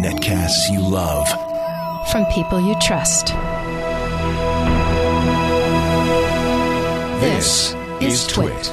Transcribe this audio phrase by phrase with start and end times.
[0.00, 1.28] Netcasts you love.
[2.10, 3.28] From people you trust.
[7.20, 8.72] This is Twit.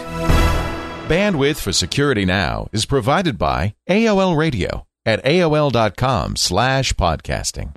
[1.09, 7.73] Bandwidth for Security Now is provided by AOL Radio at AOL.com slash podcasting.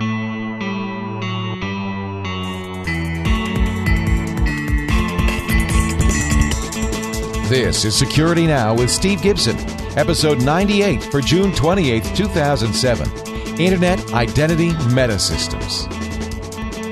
[7.49, 9.57] This is Security Now with Steve Gibson,
[9.97, 13.61] episode 98 for June 28, 2007.
[13.61, 15.89] Internet Identity Metasystems.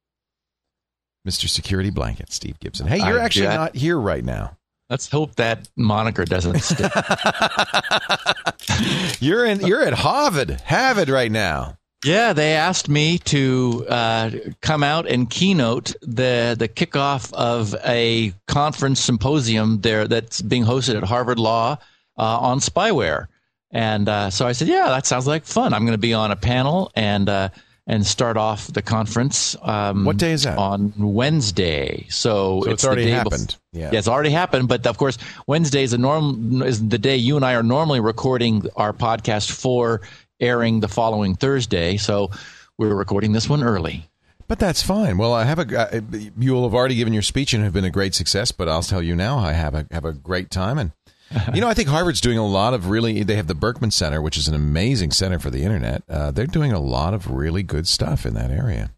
[1.27, 1.49] Mr.
[1.49, 2.87] Security Blanket, Steve Gibson.
[2.87, 3.57] Hey, you're I- actually yeah.
[3.57, 4.57] not here right now.
[4.91, 6.93] Let's hope that moniker doesn't stick.
[9.21, 9.61] You're in.
[9.61, 11.79] You're at Harvard, Harvard right now.
[12.05, 18.33] Yeah, they asked me to uh, come out and keynote the the kickoff of a
[18.49, 21.79] conference symposium there that's being hosted at Harvard Law
[22.19, 23.27] uh, on spyware.
[23.71, 25.73] And uh, so I said, "Yeah, that sounds like fun.
[25.73, 27.49] I'm going to be on a panel and uh,
[27.87, 29.57] and start off the conference.
[29.63, 30.57] Um, What day is that?
[30.59, 32.07] On Wednesday.
[32.11, 33.57] So, So it's the already day bef- happened.
[33.73, 33.91] Yeah.
[33.93, 34.69] Yeah, it's already happened.
[34.69, 38.01] But of course, Wednesday is the norm is the day you and I are normally
[38.01, 40.01] recording our podcast for
[40.43, 41.97] airing the following Thursday.
[41.97, 42.31] So
[42.77, 44.09] we're recording this one early.
[44.49, 45.17] But that's fine.
[45.17, 46.03] Well, I have a.
[46.39, 48.53] You will have already given your speech and have been a great success.
[48.53, 50.77] But I'll tell you now, I have a have a great time.
[50.79, 50.93] And
[51.55, 53.23] you know, I think Harvard's doing a lot of really.
[53.23, 56.03] They have the Berkman Center, which is an amazing center for the internet.
[56.09, 58.91] Uh, they're doing a lot of really good stuff in that area.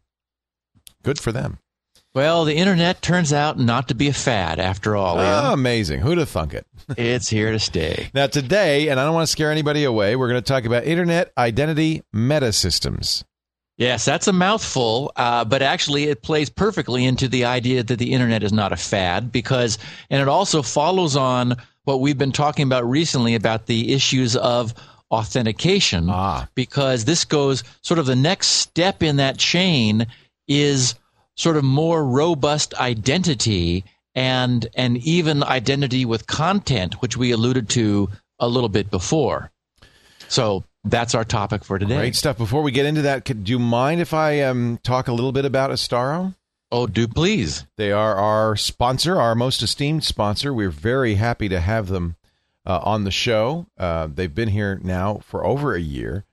[1.02, 1.58] Good for them.
[2.14, 5.18] Well, the internet turns out not to be a fad after all.
[5.18, 6.00] Oh, amazing.
[6.00, 6.64] Who'd have thunk it?
[6.96, 8.08] it's here to stay.
[8.14, 10.84] Now, today, and I don't want to scare anybody away, we're going to talk about
[10.84, 13.24] internet identity meta systems.
[13.76, 18.12] Yes, that's a mouthful, uh, but actually it plays perfectly into the idea that the
[18.12, 22.62] internet is not a fad because, and it also follows on what we've been talking
[22.64, 24.72] about recently about the issues of
[25.10, 26.06] authentication.
[26.08, 26.48] Ah.
[26.54, 30.06] Because this goes sort of the next step in that chain
[30.46, 30.94] is
[31.36, 33.84] sort of more robust identity
[34.14, 38.08] and and even identity with content, which we alluded to
[38.38, 39.50] a little bit before.
[40.28, 41.96] So that's our topic for today.
[41.96, 42.38] Great stuff.
[42.38, 45.32] Before we get into that, could, do you mind if I um, talk a little
[45.32, 46.34] bit about Astaro?
[46.70, 47.66] Oh, do please.
[47.76, 50.52] They are our sponsor, our most esteemed sponsor.
[50.52, 52.16] We're very happy to have them
[52.66, 53.66] uh, on the show.
[53.78, 56.24] Uh, they've been here now for over a year.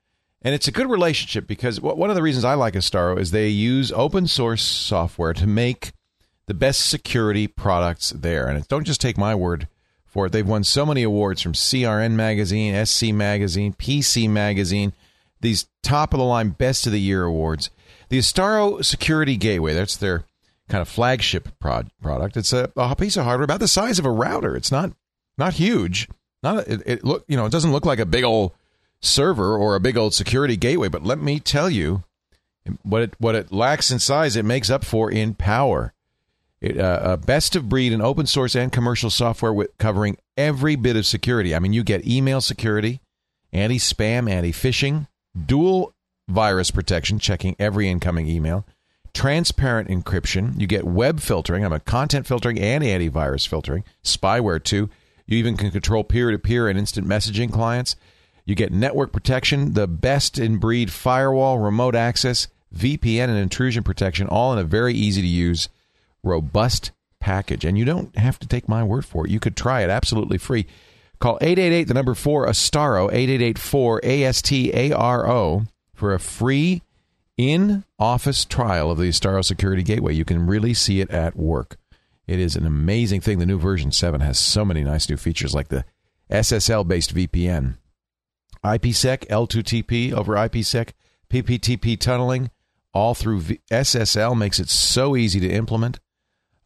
[0.42, 3.48] And it's a good relationship because one of the reasons I like Astaro is they
[3.48, 5.92] use open source software to make
[6.48, 8.48] the best security products there.
[8.48, 9.68] And don't just take my word
[10.06, 10.32] for it.
[10.32, 14.94] They've won so many awards from CRN Magazine, SC Magazine, PC Magazine,
[15.42, 17.70] these top of the line best of the year awards.
[18.10, 20.26] The Astaro Security Gateway, that's their
[20.68, 22.36] kind of flagship prod- product.
[22.36, 24.56] It's a, a piece of hardware about the size of a router.
[24.56, 24.92] It's not
[25.38, 26.10] not huge.
[26.44, 28.54] Not a, it, it look you know it doesn't look like a big old
[29.02, 30.88] server or a big old security gateway.
[30.88, 32.04] But let me tell you,
[32.84, 35.94] what it what it lacks in size, it makes up for in power.
[36.62, 40.76] It, uh, uh, best of breed in open source and commercial software with covering every
[40.76, 41.56] bit of security.
[41.56, 43.02] I mean, you get email security,
[43.52, 45.08] anti spam, anti phishing,
[45.44, 45.96] dual
[46.28, 48.64] virus protection, checking every incoming email,
[49.12, 50.60] transparent encryption.
[50.60, 51.66] You get web filtering.
[51.66, 54.88] I'm a content filtering and antivirus filtering, spyware too.
[55.26, 57.96] You even can control peer to peer and instant messaging clients.
[58.46, 64.28] You get network protection, the best in breed firewall, remote access, VPN, and intrusion protection,
[64.28, 65.70] all in a very easy to use,
[66.24, 67.66] robust package.
[67.66, 69.32] And you don't have to take my word for it.
[69.32, 70.66] You could try it absolutely free.
[71.20, 75.64] Call 888, the number 4, Astaro, 888 4 A-S-T-A-R-O,
[75.94, 76.82] for a free
[77.38, 80.16] in office trial of the Astaro Security Gateway.
[80.16, 81.78] You can really see it at work.
[82.26, 83.40] It is an amazing thing.
[83.40, 85.86] The new version 7 has so many nice new features like the
[86.32, 87.78] SSL based VPN,
[88.64, 90.90] IPsec, L2TP over IPsec,
[91.30, 92.52] PPTP tunneling,
[92.94, 96.00] all through v- SSL makes it so easy to implement.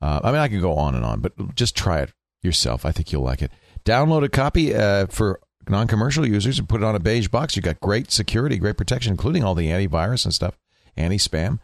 [0.02, 2.86] Uh, I mean, I can go on and on, but just try it yourself.
[2.86, 3.52] I think you'll like it.
[3.86, 5.40] Download a copy uh, for
[5.70, 7.56] non commercial users and put it on a beige box.
[7.56, 10.58] You got great security, great protection, including all the antivirus and stuff,
[10.98, 11.60] anti spam.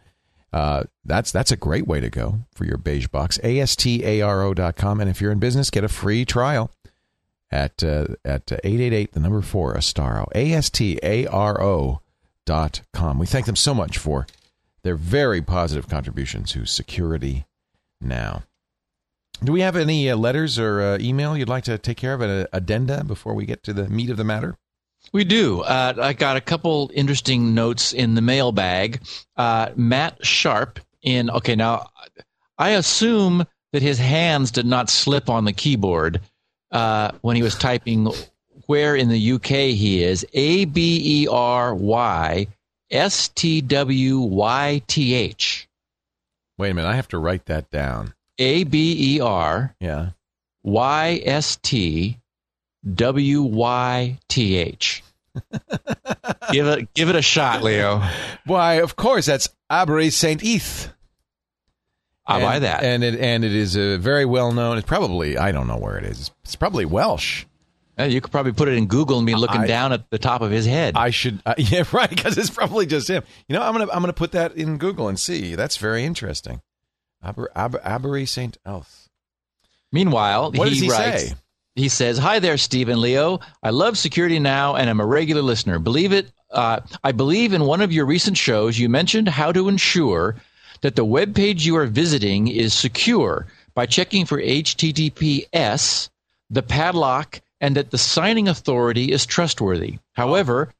[0.52, 3.38] Uh, that's that's a great way to go for your beige box.
[3.38, 5.00] ASTARO.com.
[5.00, 6.70] And if you're in business, get a free trial
[7.52, 10.26] at uh, at 888 the number 4 Astaro.
[10.34, 12.00] A S T A R O
[12.46, 13.18] dot com.
[13.18, 14.26] We thank them so much for
[14.82, 17.46] their very positive contribution to security
[18.00, 18.42] now.
[19.44, 22.20] Do we have any uh, letters or uh, email you'd like to take care of,
[22.20, 24.56] an addenda before we get to the meat of the matter?
[25.12, 25.62] We do.
[25.62, 29.02] Uh, I got a couple interesting notes in the mailbag.
[29.36, 31.88] Uh, Matt Sharp in, okay, now
[32.56, 36.20] I assume that his hands did not slip on the keyboard
[36.72, 38.08] uh, when he was typing
[38.66, 39.46] where in the UK
[39.76, 40.26] he is.
[40.32, 42.46] A B E R Y
[42.90, 45.68] S T W Y T H.
[46.58, 46.88] Wait a minute.
[46.88, 48.14] I have to write that down.
[48.38, 50.10] A B E R Yeah.
[50.62, 52.18] Y S T
[52.94, 55.02] W Y T H.
[56.50, 58.02] Give it give it a shot, Leo.
[58.44, 60.91] Why, of course, that's Abre Saint Eth.
[62.26, 62.84] I'll and, buy that.
[62.84, 64.78] And it and it is a very well known.
[64.78, 66.30] It's probably I don't know where it is.
[66.44, 67.44] It's probably Welsh.
[67.98, 70.18] Uh, you could probably put it in Google and be looking I- down at the
[70.18, 70.94] top of his head.
[70.96, 71.42] I should.
[71.44, 72.08] Uh, yeah, right.
[72.08, 73.22] Because it's probably just him.
[73.48, 75.54] You know, I'm gonna I'm gonna put that in Google and see.
[75.54, 76.62] That's very interesting.
[77.22, 79.08] Aber, Aber, Saint Elf.
[79.92, 81.34] Meanwhile, What he does he writes, say?
[81.74, 83.40] He says, "Hi there, Stephen Leo.
[83.62, 85.78] I love Security Now and I'm a regular listener.
[85.78, 89.68] Believe it, uh, I believe in one of your recent shows you mentioned how to
[89.68, 90.36] ensure
[90.82, 96.10] that the web page you are visiting is secure by checking for HTTPS,
[96.50, 99.98] the padlock, and that the signing authority is trustworthy.
[100.12, 100.72] However,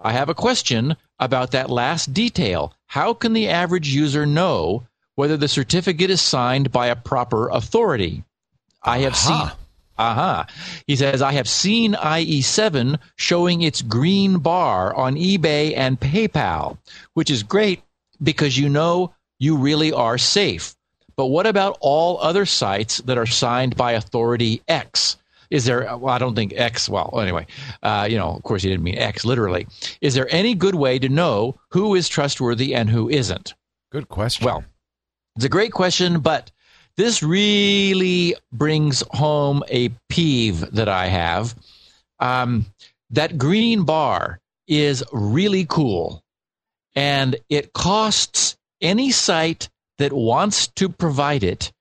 [0.00, 2.72] I have a question about that last detail.
[2.86, 8.22] How can the average user know whether the certificate is signed by a proper authority?
[8.82, 9.48] I have Aha.
[9.48, 9.66] seen.
[9.98, 10.46] Aha.
[10.86, 16.78] He says, I have seen IE7 showing its green bar on eBay and PayPal,
[17.14, 17.82] which is great
[18.22, 20.74] because you know you really are safe.
[21.16, 25.16] But what about all other sites that are signed by authority X?
[25.50, 27.46] Is there, well, I don't think X, well, anyway,
[27.82, 29.66] uh, you know, of course he didn't mean X literally.
[30.00, 33.54] Is there any good way to know who is trustworthy and who isn't?
[33.90, 34.44] Good question.
[34.44, 34.64] Well,
[35.36, 36.50] it's a great question, but
[36.96, 41.54] this really brings home a peeve that I have.
[42.20, 42.66] Um,
[43.10, 46.22] that green bar is really cool,
[46.94, 51.72] and it costs any site that wants to provide it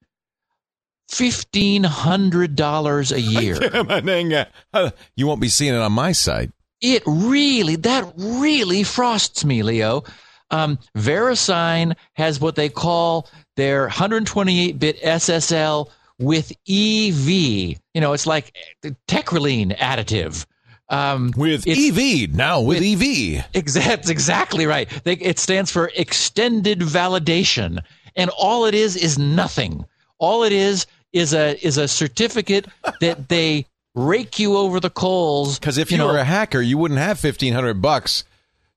[1.10, 3.58] fifteen hundred dollars a year.
[3.74, 6.52] Uh, uh, you won't be seeing it on my site.
[6.82, 10.04] it really that really frosts me leo
[10.52, 15.90] um, verisign has what they call their 128-bit ssl
[16.20, 20.46] with ev you know it's like uh, the techrelene additive
[20.90, 23.46] um, With EV now with, E EV.
[23.54, 24.90] Exact, that's exactly right.
[25.04, 27.80] They, it stands for extended validation,
[28.16, 29.86] and all it is is nothing.
[30.18, 32.68] All it is is a is a certificate
[33.02, 35.60] that they rake you over the coals.
[35.60, 38.24] Because if you, know, were a hacker, you wouldn't have fifteen hundred bucks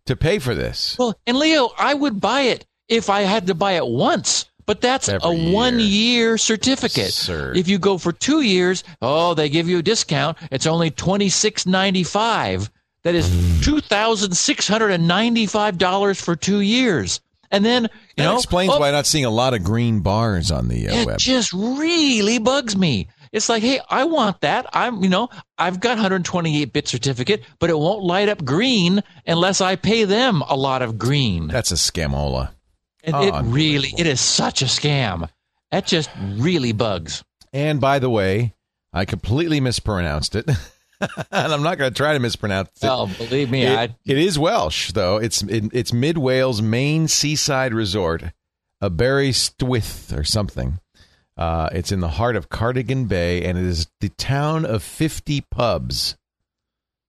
[0.07, 0.97] to pay for this.
[0.99, 4.50] well, and Leo, I would buy it if I had to buy it once.
[4.70, 5.52] But that's Every a year.
[5.52, 7.08] one year certificate.
[7.08, 7.56] Absurd.
[7.56, 10.38] If you go for two years, oh, they give you a discount.
[10.52, 12.70] It's only twenty six ninety five.
[13.02, 13.64] That is Mm.
[13.64, 17.20] two thousand six hundred and ninety five dollars for two years.
[17.50, 17.88] And then you
[18.19, 20.87] That know explains oh, why I'm not seeing a lot of green bars on the
[20.88, 21.18] uh, it web.
[21.18, 23.09] just really bugs me.
[23.33, 24.66] It's like, hey, I want that.
[24.73, 29.61] I'm, you know, I've got 128 bit certificate, but it won't light up green unless
[29.61, 31.49] I pay them a lot of green.
[31.49, 32.50] That's a scamola.
[33.02, 35.28] And Oh, it really, it is such a scam.
[35.71, 37.23] That just really bugs.
[37.52, 38.54] And by the way,
[38.92, 40.49] I completely mispronounced it.
[41.00, 42.87] and I'm not going to try to mispronounce it.
[42.87, 45.16] Well, believe me, It- I it is Welsh, though.
[45.16, 48.23] It's it, it's mid Wales' main seaside resort,
[48.83, 50.78] Aberystwyth or something.
[51.37, 55.40] Uh, it's in the heart of Cardigan Bay, and it is the town of 50
[55.42, 56.16] pubs.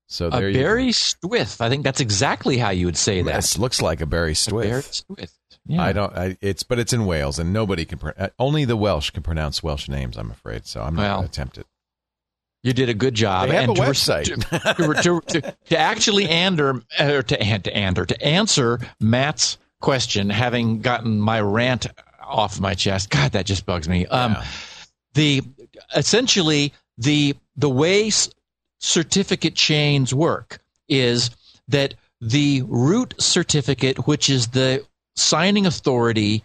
[0.07, 1.60] So a there you Barry Stwith.
[1.60, 3.36] I think that's exactly how you would say that.
[3.36, 4.63] This looks like a Barry A Stwyth.
[4.63, 5.38] Barry Stwith.
[5.68, 5.84] Yeah.
[5.84, 6.15] I don't.
[6.18, 8.00] I, it's but it's in Wales, and nobody can.
[8.18, 10.18] Uh, only the Welsh can pronounce Welsh names.
[10.18, 10.65] I'm afraid.
[10.65, 11.68] So I'm not Well, going to attempt it.
[12.63, 13.50] You did a good job.
[13.50, 14.25] They have and a to website.
[14.25, 20.30] to, to, to, to actually ander, or to, and to ander, to answer Matt's question,
[20.30, 21.88] having gotten my rant
[22.24, 23.10] off my chest.
[23.10, 24.06] God, that just bugs me.
[24.08, 24.46] Um, Yeah.
[25.13, 25.41] The
[25.96, 28.30] essentially the the way s-
[28.80, 31.30] certificate chains work is
[31.68, 36.44] that the root certificate, which is the signing authority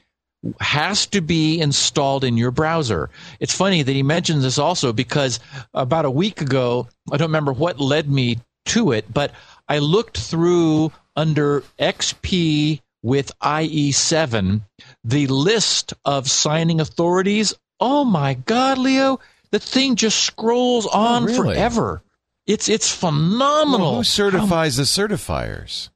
[0.61, 3.11] has to be installed in your browser.
[3.41, 5.41] It's funny that he mentions this also because
[5.75, 9.33] about a week ago, I don't remember what led me to it, but
[9.69, 14.61] I looked through under XP with IE7,
[15.05, 19.21] the list of signing authorities, oh my God, Leo,
[19.53, 21.55] the thing just scrolls oh, on really?
[21.55, 22.03] forever.
[22.47, 23.87] It's it's phenomenal.
[23.87, 25.91] Well, who certifies the certifiers?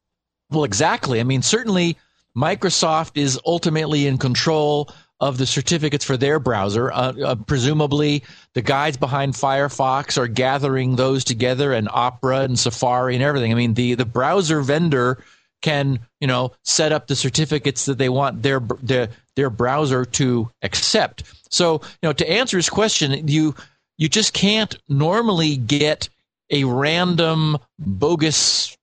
[0.50, 1.20] Well, exactly.
[1.20, 1.96] I mean, certainly
[2.36, 6.90] Microsoft is ultimately in control of the certificates for their browser.
[6.90, 13.14] Uh, uh, presumably, the guys behind Firefox are gathering those together, and Opera and Safari
[13.14, 13.52] and everything.
[13.52, 15.22] I mean, the the browser vendor
[15.62, 20.50] can you know set up the certificates that they want their their their browser to
[20.62, 21.24] accept.
[21.50, 23.54] So you know, to answer his question, you
[23.98, 26.08] you just can't normally get
[26.50, 28.76] a random bogus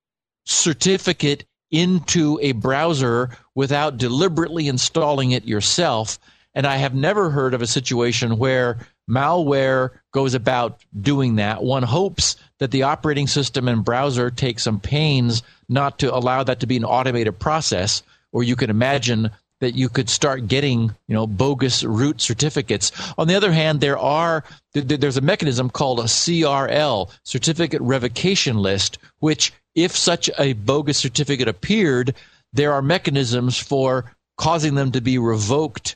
[0.46, 6.20] certificate into a browser without deliberately installing it yourself.
[6.56, 11.64] And I have never heard of a situation where malware goes about doing that.
[11.64, 16.60] One hopes that the operating system and browser take some pains not to allow that
[16.62, 21.16] to be an automated process, or you can imagine that you could start getting, you
[21.16, 22.92] know, bogus root certificates.
[23.18, 29.00] On the other hand, there are there's a mechanism called a CRL, certificate revocation list,
[29.20, 32.14] which if such a bogus certificate appeared,
[32.54, 35.96] there are mechanisms for causing them to be revoked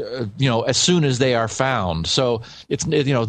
[0.00, 3.26] uh, you know as soon as they are found so it's you know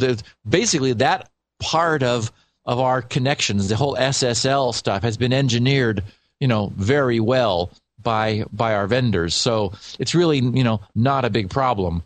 [0.48, 2.32] basically that part of
[2.66, 6.04] of our connections the whole ssl stuff has been engineered
[6.40, 9.36] you know very well by by our vendors.
[9.36, 12.04] So it's really you know not a big problem.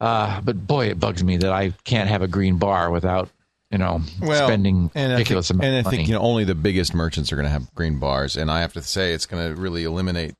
[0.00, 3.28] Uh, but boy, it bugs me that I can't have a green bar without
[3.70, 5.74] you know well, spending and ridiculous think, amount.
[5.74, 8.36] And I think you know only the biggest merchants are going to have green bars,
[8.36, 10.34] and I have to say it's going to really eliminate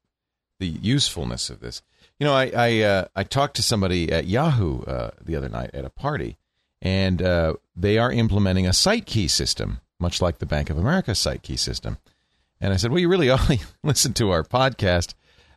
[0.60, 1.82] the usefulness of this.
[2.18, 5.70] You know, I I, uh, I talked to somebody at Yahoo uh, the other night
[5.74, 6.38] at a party,
[6.80, 11.14] and uh, they are implementing a site key system, much like the Bank of America
[11.14, 11.98] site key system.
[12.60, 15.14] And I said, Well, you really only listen to our podcast.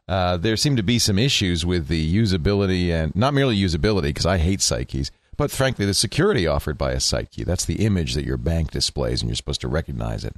[0.08, 4.26] Uh, there seem to be some issues with the usability and not merely usability, because
[4.26, 7.44] I hate keys, but frankly, the security offered by a key.
[7.44, 10.36] That's the image that your bank displays, and you're supposed to recognize it,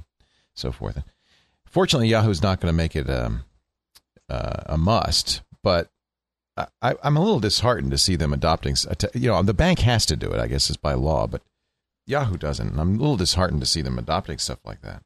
[0.54, 1.02] so forth.
[1.66, 3.44] Fortunately, Yahoo's not going to make it um,
[4.28, 5.90] uh, a must, but
[6.56, 8.76] I, am a little disheartened to see them adopting.
[9.14, 11.42] You know, the bank has to do it, I guess, is by law, but
[12.06, 12.68] Yahoo doesn't.
[12.68, 15.02] And I'm a little disheartened to see them adopting stuff like that.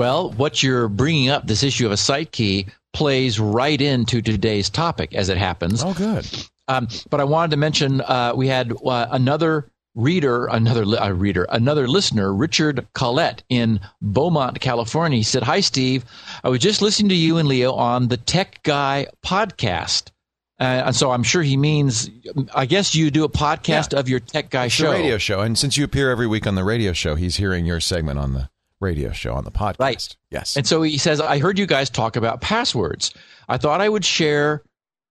[0.00, 4.70] Well, what you're bringing up, this issue of a site key, plays right into today's
[4.70, 5.84] topic as it happens.
[5.84, 6.26] Oh, good.
[6.68, 11.46] Um, but I wanted to mention uh, we had uh, another reader, another uh, reader,
[11.50, 15.18] another listener, Richard Collette in Beaumont, California.
[15.18, 16.06] He said, "Hi, Steve.
[16.42, 20.12] I was just listening to you and Leo on the Tech Guy podcast."
[20.58, 22.08] Uh, and so I'm sure he means,
[22.54, 23.98] I guess you do a podcast yeah.
[23.98, 24.92] of your Tech Guy it's show.
[24.92, 25.40] radio show.
[25.40, 28.32] And since you appear every week on the radio show, he's hearing your segment on
[28.32, 28.48] the
[28.80, 29.78] radio show on the podcast.
[29.78, 30.16] Right.
[30.30, 30.56] Yes.
[30.56, 33.12] And so he says, I heard you guys talk about passwords.
[33.48, 34.62] I thought I would share.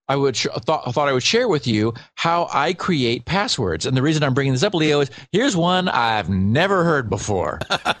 [0.08, 3.86] I would sh- thought, I thought I would share with you how I create passwords.
[3.86, 7.60] And the reason I'm bringing this up, Leo, is here's one I've never heard before.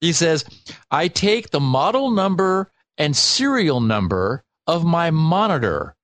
[0.00, 0.44] he says,
[0.92, 5.96] I take the model number and serial number of my monitor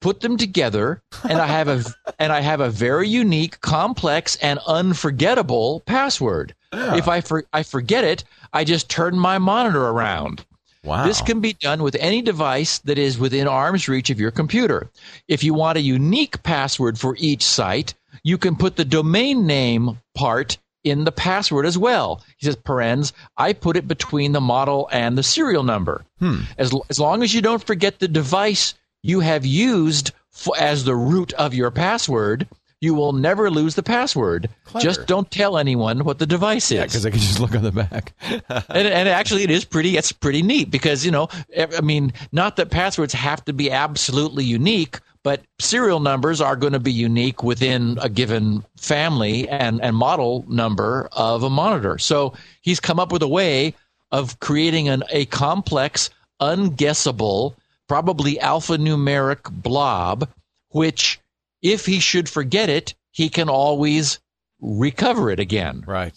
[0.00, 1.84] put them together and I have a
[2.18, 6.54] and I have a very unique, complex and unforgettable password.
[6.72, 6.96] Yeah.
[6.96, 10.44] If I for, I forget it, I just turn my monitor around.
[10.84, 11.04] Wow.
[11.04, 14.88] This can be done with any device that is within arm's reach of your computer.
[15.26, 19.98] If you want a unique password for each site, you can put the domain name
[20.14, 22.22] part in the password as well.
[22.38, 26.04] He says, parens, I put it between the model and the serial number.
[26.20, 26.42] Hmm.
[26.56, 28.74] As, as long as you don't forget the device
[29.06, 30.12] you have used
[30.58, 32.46] as the root of your password,
[32.80, 34.50] you will never lose the password.
[34.64, 34.84] Clever.
[34.84, 36.76] Just don't tell anyone what the device is.
[36.76, 38.12] Yeah, because I can just look on the back.
[38.28, 39.96] and, and, actually, it is pretty.
[39.96, 44.44] It's pretty neat because you know, I mean, not that passwords have to be absolutely
[44.44, 49.96] unique, but serial numbers are going to be unique within a given family and and
[49.96, 51.96] model number of a monitor.
[51.98, 53.74] So he's come up with a way
[54.12, 56.10] of creating an, a complex,
[56.40, 57.54] unguessable
[57.88, 60.28] probably alphanumeric blob,
[60.70, 61.20] which,
[61.62, 64.20] if he should forget it, he can always
[64.60, 65.84] recover it again.
[65.86, 66.14] Right.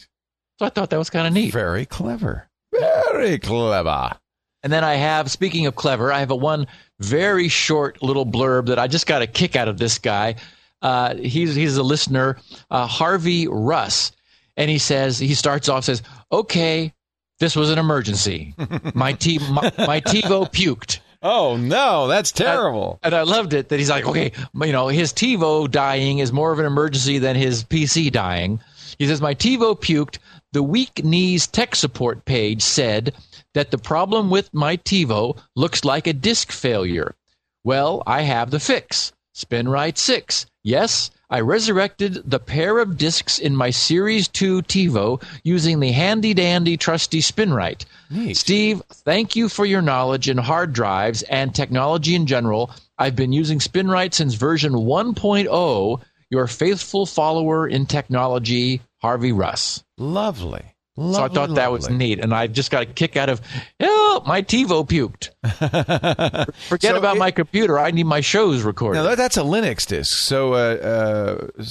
[0.58, 1.54] So I thought that was kind of neat.
[1.54, 2.50] Very clever.
[2.72, 4.18] Very clever.
[4.62, 6.68] And then I have, speaking of clever, I have a one
[7.00, 10.36] very short little blurb that I just got a kick out of this guy.
[10.82, 12.38] Uh, he's he's a listener,
[12.70, 14.12] uh, Harvey Russ,
[14.58, 16.94] and he says he starts off says, "Okay,
[17.40, 18.54] this was an emergency.
[18.94, 23.00] My t my, my TiVo puked." Oh no, that's terrible.
[23.04, 26.32] And, and I loved it that he's like, okay, you know, his TiVo dying is
[26.32, 28.62] more of an emergency than his PC dying.
[28.98, 30.20] He says, my TiVo puked.
[30.52, 33.14] The weak knees tech support page said
[33.54, 37.16] that the problem with my TiVo looks like a disk failure.
[37.64, 39.12] Well, I have the fix.
[39.36, 40.46] SpinRite 6.
[40.64, 46.34] Yes, I resurrected the pair of discs in my Series 2 TiVo using the handy
[46.34, 47.86] dandy trusty SpinRite.
[48.10, 48.36] Neat.
[48.36, 52.72] Steve, thank you for your knowledge in hard drives and technology in general.
[52.98, 56.02] I've been using SpinRite since version 1.0.
[56.32, 59.84] Your faithful follower in technology, Harvey Russ.
[59.98, 60.64] Lovely.
[61.00, 63.42] So I thought that was neat, and I just got a kick out of,
[63.80, 65.30] oh, my TiVo puked.
[66.68, 67.80] Forget So about it- my computer.
[67.80, 69.00] I need my shows recorded.
[69.02, 70.58] Now that's a Linux disk, so uh,
[71.58, 71.64] uh,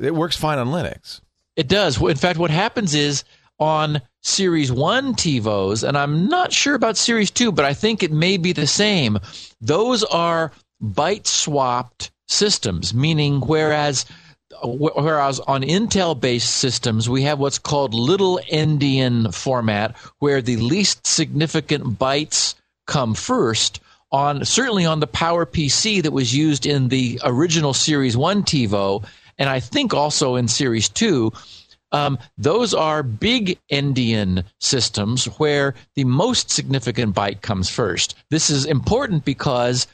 [0.00, 1.20] it works fine on Linux.
[1.56, 2.00] It does.
[2.00, 3.24] In fact, what happens is
[3.58, 8.10] on Series 1 TiVos, and I'm not sure about Series 2, but I think it
[8.12, 9.18] may be the same.
[9.60, 10.52] Those are
[10.82, 14.06] byte swapped systems, meaning whereas
[14.64, 21.06] whereas on Intel based systems we have what's called little endian format where the least
[21.06, 22.54] significant bytes
[22.86, 23.80] come first
[24.10, 29.04] on certainly on the Power PC that was used in the original Series 1 TiVo
[29.38, 31.32] and I think also in Series 2
[31.92, 38.14] um, those are big endian systems where the most significant byte comes first.
[38.30, 39.86] This is important because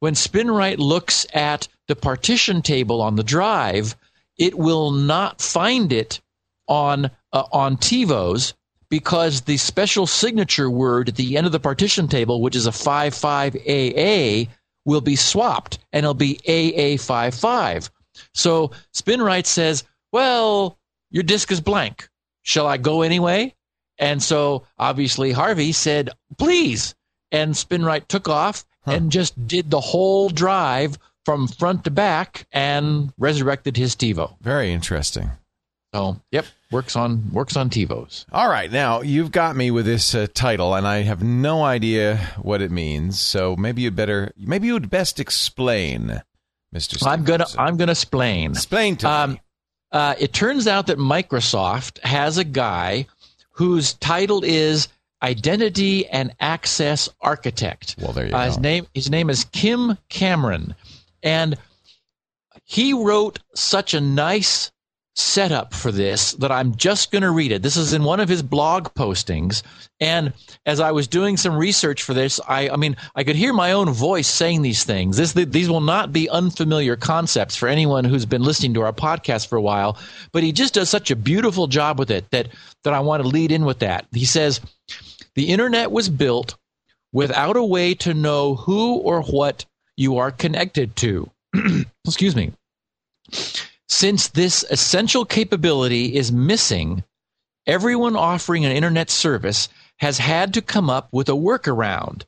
[0.00, 3.96] when SpinRite looks at the partition table on the drive,
[4.38, 6.20] it will not find it
[6.68, 8.54] on uh, on TiVos
[8.88, 12.70] because the special signature word at the end of the partition table, which is a
[12.70, 14.48] 55AA,
[14.84, 17.90] will be swapped and it'll be AA55.
[18.34, 20.78] So SpinRite says, well,
[21.10, 22.08] your disk is blank.
[22.42, 23.54] Shall I go anyway?
[23.98, 26.94] And so obviously Harvey said, please.
[27.32, 33.12] And SpinRite took off and just did the whole drive from front to back and
[33.18, 34.36] resurrected his TiVo.
[34.40, 35.30] Very interesting.
[35.94, 38.24] So, yep, works on works on TiVos.
[38.32, 42.16] All right, now you've got me with this uh, title, and I have no idea
[42.42, 43.20] what it means.
[43.20, 46.20] So maybe you'd better, maybe you'd best explain,
[46.72, 46.98] Mister.
[47.08, 48.50] I'm gonna I'm gonna explain.
[48.50, 49.12] explain to me.
[49.12, 49.38] Um,
[49.92, 53.06] uh, it turns out that Microsoft has a guy
[53.52, 54.88] whose title is
[55.22, 57.94] Identity and Access Architect.
[58.00, 58.62] Well, there you Uh, his go.
[58.62, 60.74] name his name is Kim Cameron,
[61.24, 61.56] and
[62.64, 64.70] he wrote such a nice
[65.16, 67.62] setup for this that I'm just going to read it.
[67.62, 69.62] This is in one of his blog postings,
[70.00, 70.32] and
[70.66, 73.72] as I was doing some research for this, I I mean I could hear my
[73.72, 75.16] own voice saying these things.
[75.16, 79.48] This these will not be unfamiliar concepts for anyone who's been listening to our podcast
[79.48, 79.98] for a while,
[80.32, 82.48] but he just does such a beautiful job with it that
[82.82, 84.06] that I want to lead in with that.
[84.12, 84.60] He says
[85.34, 86.56] the internet was built
[87.12, 89.64] without a way to know who or what
[89.96, 91.30] you are connected to.
[92.04, 92.52] Excuse me.
[93.88, 97.04] Since this essential capability is missing,
[97.66, 102.24] everyone offering an internet service has had to come up with a workaround.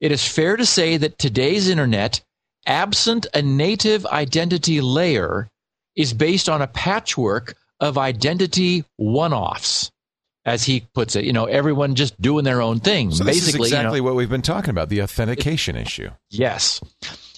[0.00, 2.20] It is fair to say that today's internet,
[2.66, 5.48] absent a native identity layer,
[5.96, 9.90] is based on a patchwork of identity one offs.
[10.44, 13.10] As he puts it, you know, everyone just doing their own thing.
[13.10, 16.10] so this Basically, is you know- exactly what we've been talking about: the authentication issue.
[16.30, 16.80] Yes.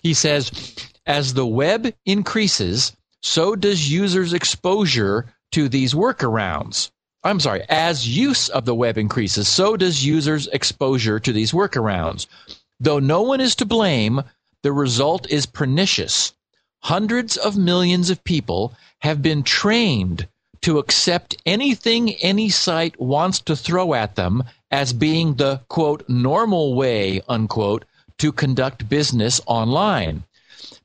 [0.03, 6.91] He says, as the web increases, so does users' exposure to these workarounds.
[7.25, 12.27] I'm sorry, as use of the web increases, so does users' exposure to these workarounds.
[12.79, 14.23] Though no one is to blame,
[14.63, 16.33] the result is pernicious.
[16.83, 20.27] Hundreds of millions of people have been trained
[20.62, 26.75] to accept anything any site wants to throw at them as being the quote normal
[26.75, 27.85] way unquote
[28.18, 30.25] to conduct business online.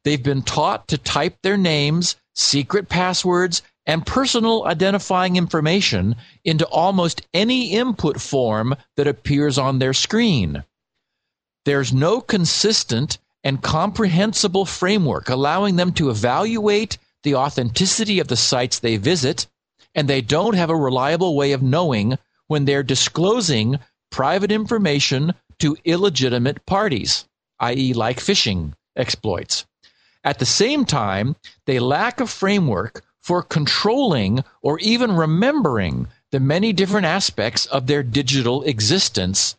[0.04, 7.22] They've been taught to type their names, secret passwords, and personal identifying information into almost
[7.34, 10.64] any input form that appears on their screen.
[11.66, 18.80] There's no consistent and comprehensible framework allowing them to evaluate the authenticity of the sites
[18.80, 19.48] they visit,
[19.96, 23.80] and they don't have a reliable way of knowing when they're disclosing
[24.12, 27.26] private information to illegitimate parties,
[27.60, 29.66] i.e., like phishing exploits.
[30.24, 36.74] At the same time, they lack a framework for controlling or even remembering the many
[36.74, 39.56] different aspects of their digital existence.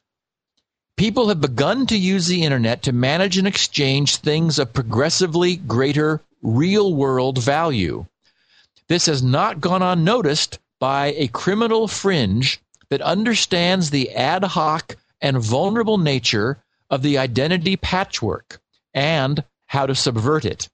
[0.96, 6.22] People have begun to use the internet to manage and exchange things of progressively greater
[6.42, 8.06] real world value.
[8.88, 15.38] This has not gone unnoticed by a criminal fringe that understands the ad hoc and
[15.38, 18.60] vulnerable nature of the identity patchwork
[18.94, 20.68] and how to subvert it.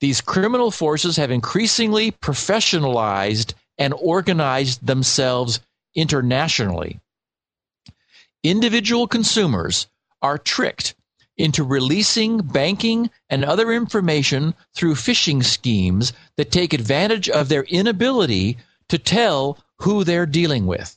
[0.00, 5.60] These criminal forces have increasingly professionalized and organized themselves
[5.94, 7.00] internationally.
[8.42, 9.86] individual consumers
[10.20, 10.94] are tricked
[11.36, 18.58] into releasing banking and other information through phishing schemes that take advantage of their inability
[18.88, 20.96] to tell who they're dealing with.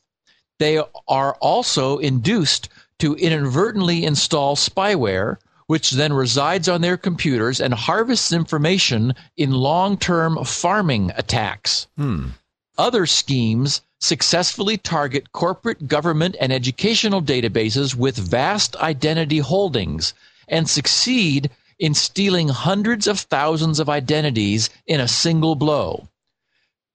[0.60, 2.70] They are also induced
[3.00, 9.98] to inadvertently install spyware, which then resides on their computers and harvests information in long
[9.98, 11.88] term farming attacks.
[11.98, 12.30] Hmm.
[12.78, 20.14] Other schemes successfully target corporate, government, and educational databases with vast identity holdings
[20.48, 26.08] and succeed in stealing hundreds of thousands of identities in a single blow.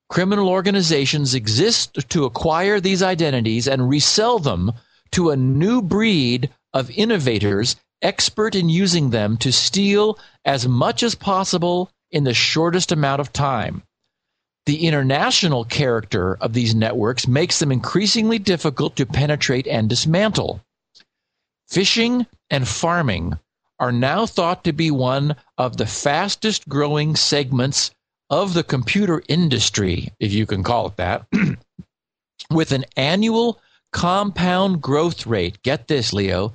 [0.09, 4.73] Criminal organizations exist to acquire these identities and resell them
[5.13, 11.15] to a new breed of innovators expert in using them to steal as much as
[11.15, 13.83] possible in the shortest amount of time.
[14.67, 20.61] The international character of these networks makes them increasingly difficult to penetrate and dismantle.
[21.71, 23.39] Phishing and pharming
[23.79, 27.91] are now thought to be one of the fastest growing segments
[28.29, 31.27] of the computer industry, if you can call it that,
[32.51, 33.61] with an annual
[33.93, 36.53] compound growth rate, get this, Leo,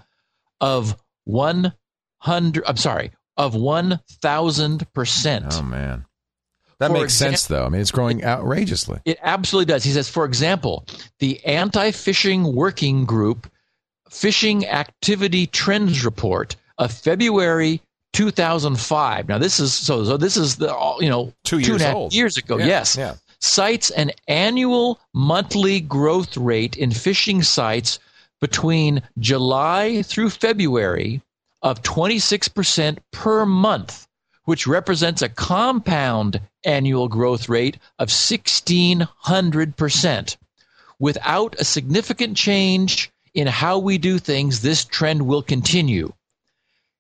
[0.62, 5.48] of 100, I'm sorry, of 1,000%.
[5.52, 6.06] Oh, man.
[6.80, 7.66] That For makes exam- sense, though.
[7.66, 9.00] I mean, it's growing outrageously.
[9.06, 9.84] It absolutely does.
[9.84, 10.86] He says, for example,
[11.20, 13.50] the anti phishing working group
[14.10, 17.82] phishing activity trends report of February
[18.14, 19.28] 2005.
[19.28, 20.68] Now, this is so, so this is the,
[21.00, 22.58] you know, Two two and years a half years ago.
[22.58, 22.98] Yeah, yes.
[22.98, 23.16] yeah.
[23.40, 28.00] Cites an annual monthly growth rate in phishing sites
[28.42, 31.22] between July through February
[31.62, 34.08] of 26% per month,
[34.46, 40.38] which represents a compound annual growth rate of 1600%.
[40.98, 46.14] Without a significant change in how we do things, this trend will continue.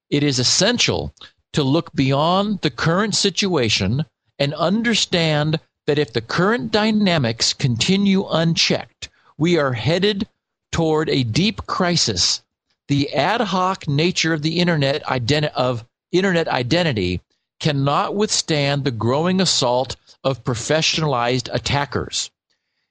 [0.10, 1.14] It is essential
[1.54, 4.04] to look beyond the current situation
[4.38, 10.28] and understand that if the current dynamics continue unchecked, we are headed
[10.72, 12.42] toward a deep crisis.
[12.88, 17.22] The ad hoc nature of the internet identi- of internet identity
[17.60, 22.30] cannot withstand the growing assault of professionalized attackers.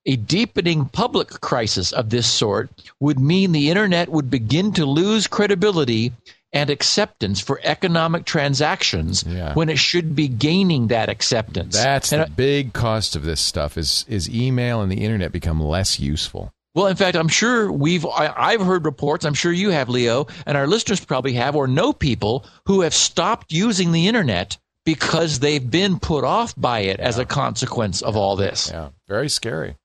[0.07, 5.27] A deepening public crisis of this sort would mean the internet would begin to lose
[5.27, 6.13] credibility
[6.53, 9.55] and acceptance for economic transactions Yeah.
[9.55, 11.75] when it should be gaining that acceptance.
[11.75, 15.61] That's And the big cost of this stuff is is email and the internet become
[15.61, 16.53] less useful.
[16.75, 19.25] Well, in fact, I'm sure we've I, I've heard reports.
[19.25, 22.95] I'm sure you have, Leo, and our listeners probably have, or know people who have
[22.95, 28.17] stopped using the internet because they've been put off by it as a consequence of
[28.17, 28.71] all this.
[28.73, 29.77] Yeah, very scary.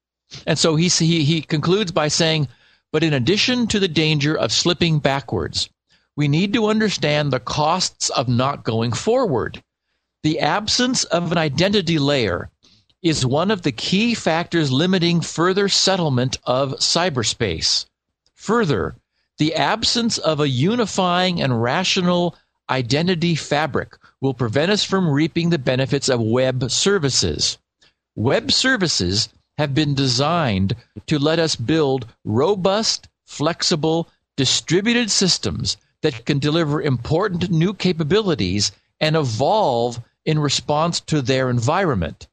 [0.45, 2.47] And so he, he he concludes by saying,
[2.91, 5.69] but in addition to the danger of slipping backwards,
[6.15, 9.63] we need to understand the costs of not going forward.
[10.23, 12.49] The absence of an identity layer
[13.01, 17.85] is one of the key factors limiting further settlement of cyberspace.
[18.35, 18.95] Further,
[19.37, 22.35] the absence of a unifying and rational
[22.69, 27.57] identity fabric will prevent us from reaping the benefits of web services.
[28.15, 30.75] Web services have been designed
[31.07, 39.15] to let us build robust, flexible, distributed systems that can deliver important new capabilities and
[39.15, 42.27] evolve in response to their environment.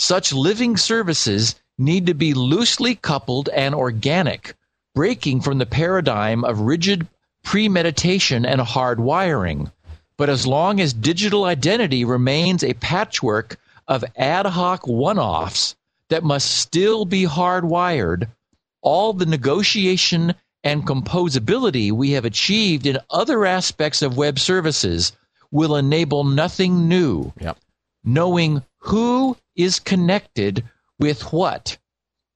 [0.00, 4.54] Such living services need to be loosely coupled and organic,
[4.94, 7.06] breaking from the paradigm of rigid
[7.42, 9.70] premeditation and hard wiring.
[10.16, 15.76] But as long as digital identity remains a patchwork of ad hoc one offs
[16.08, 18.30] that must still be hardwired,
[18.80, 20.34] all the negotiation
[20.64, 25.12] and composability we have achieved in other aspects of web services
[25.50, 27.34] will enable nothing new.
[27.38, 27.58] Yep.
[28.04, 30.64] Knowing who is connected
[30.98, 31.78] with what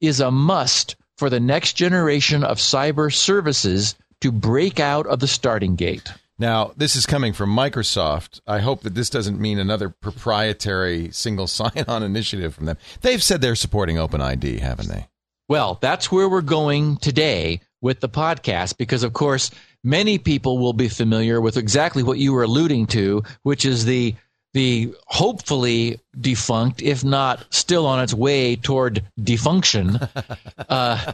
[0.00, 5.26] is a must for the next generation of cyber services to break out of the
[5.26, 6.12] starting gate.
[6.38, 8.40] Now, this is coming from Microsoft.
[8.46, 12.76] I hope that this doesn't mean another proprietary single sign-on initiative from them.
[13.02, 15.06] They've said they're supporting OpenID, haven't they?
[15.48, 19.50] Well, that's where we're going today with the podcast because, of course,
[19.84, 24.14] many people will be familiar with exactly what you were alluding to, which is the
[24.54, 29.98] the hopefully defunct, if not still on its way toward defunction,
[30.68, 31.12] uh,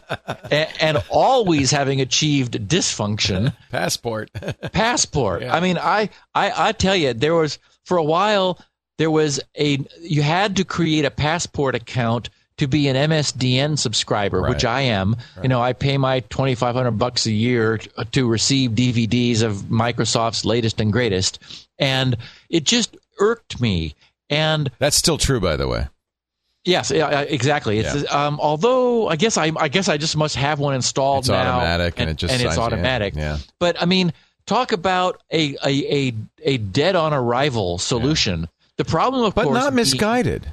[0.51, 3.53] and, and always having achieved dysfunction.
[3.71, 4.31] Passport.
[4.73, 5.43] passport.
[5.43, 8.59] I mean, I, I I tell you, there was for a while
[8.99, 14.43] there was a you had to create a passport account to be an MSDN subscriber,
[14.43, 14.51] Right.
[14.51, 15.17] which I am.
[15.43, 17.79] You know, I pay my 2500 bucks a year
[18.13, 21.39] to receive DVDs of Microsoft's latest and greatest.
[21.79, 22.19] And
[22.51, 23.95] it just irked me.
[24.29, 25.87] And That's still true, by the way.
[26.65, 27.79] Yes, yeah, yeah, exactly.
[27.79, 31.29] It's um, although I guess I I guess I just must have one installed It's
[31.31, 33.15] now, automatic, and it just and it's automatic.
[33.17, 33.39] Yeah.
[33.59, 34.13] But I mean,
[34.45, 38.47] talk about a a a, a dead on arrival solution.
[38.77, 40.47] The problem, of But course, not being- misguided.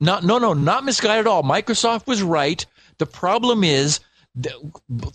[0.00, 1.42] not no no not misguided at all.
[1.42, 2.64] Microsoft was right.
[2.96, 4.00] The problem is,
[4.42, 4.54] th-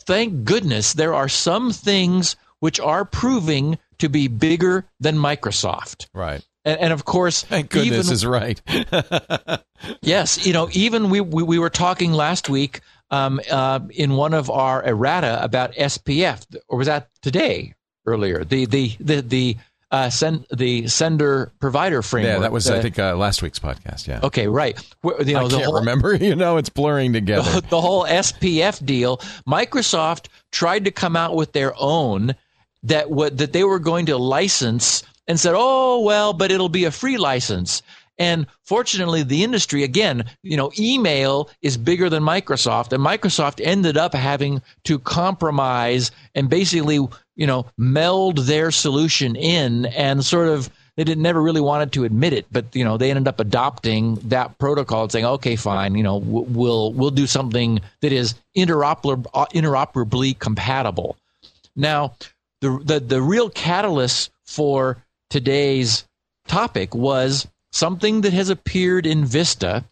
[0.05, 6.05] thank goodness there are some things which are proving to be bigger than Microsoft.
[6.13, 6.45] Right.
[6.65, 8.61] And, and of course, Thank goodness even, is right.
[10.01, 14.33] Yes, you know, even we we, we were talking last week um, uh, in one
[14.35, 17.73] of our errata about SPF, or was that today
[18.05, 18.43] earlier?
[18.43, 19.57] The the the the
[19.89, 22.33] uh, send the sender provider framework.
[22.35, 24.07] yeah, that was, The- I think, uh, last week's podcast.
[24.07, 24.21] Yeah.
[24.23, 24.79] Okay, right.
[25.01, 26.13] Where- You know, I the can't whole, remember.
[26.21, 27.59] You know, it's blurring together.
[27.61, 29.17] the whole SPF deal.
[29.47, 32.35] Microsoft tried to come out with their own
[32.83, 36.85] that what that they were going to license and said, "Oh well, but it'll be
[36.85, 37.81] a free license."
[38.17, 43.97] And fortunately, the industry again, you know, email is bigger than Microsoft, and Microsoft ended
[43.97, 46.99] up having to compromise and basically,
[47.35, 52.03] you know, meld their solution in and sort of they didn't never really wanted to
[52.03, 55.95] admit it, but you know they ended up adopting that protocol and saying, okay, fine,
[55.95, 61.17] you know, we'll we'll do something that is interoper- uh, interoperably compatible.
[61.75, 62.15] Now,
[62.59, 66.05] the, the the real catalyst for today's
[66.47, 69.83] topic was something that has appeared in Vista,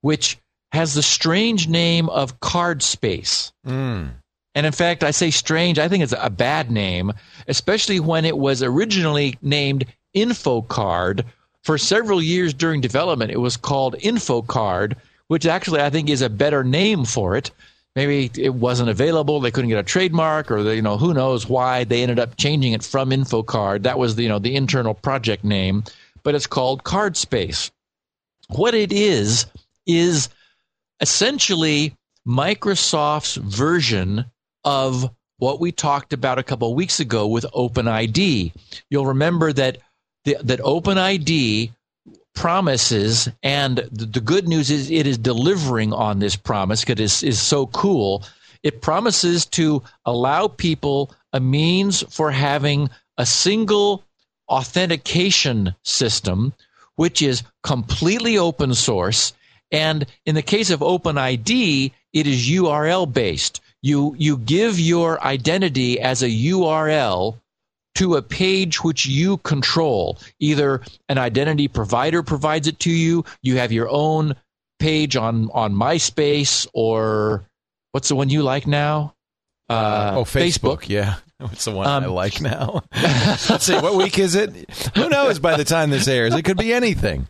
[0.00, 0.38] which
[0.72, 3.52] has the strange name of CardSpace.
[3.66, 4.10] Mm.
[4.54, 7.12] And in fact, I say strange, I think it's a bad name,
[7.48, 9.84] especially when it was originally named
[10.16, 11.24] InfoCard.
[11.62, 14.94] For several years during development, it was called InfoCard,
[15.28, 17.50] which actually I think is a better name for it.
[17.96, 21.48] Maybe it wasn't available, they couldn't get a trademark, or the, you know who knows
[21.48, 23.82] why they ended up changing it from InfoCard.
[23.82, 25.84] That was the, you know the internal project name,
[26.22, 27.70] but it's called CardSpace.
[28.48, 29.46] What it is
[29.86, 30.28] is
[31.00, 31.94] essentially
[32.26, 34.24] Microsoft's version
[34.64, 38.52] of what we talked about a couple of weeks ago with OpenID.
[38.90, 39.78] You'll remember that
[40.24, 41.72] the, that OpenID
[42.34, 47.22] promises, and the, good news is it is delivering on this promise because it is,
[47.22, 48.24] is so cool.
[48.62, 54.04] It promises to allow people a means for having a single
[54.48, 56.52] authentication system,
[56.96, 59.32] which is completely open source.
[59.70, 63.60] And in the case of OpenID, it is URL based.
[63.82, 67.38] You, you give your identity as a URL
[67.96, 70.18] to a page which you control.
[70.40, 74.34] Either an identity provider provides it to you, you have your own
[74.78, 77.44] page on, on MySpace, or
[77.92, 79.14] what's the one you like now?
[79.68, 80.88] Uh, oh, Facebook.
[80.88, 81.16] Yeah.
[81.38, 82.84] What's the one I Um, like now?
[82.94, 83.74] Let's see.
[83.74, 84.50] What week is it?
[84.94, 86.32] Who knows by the time this airs?
[86.32, 87.26] It could be anything.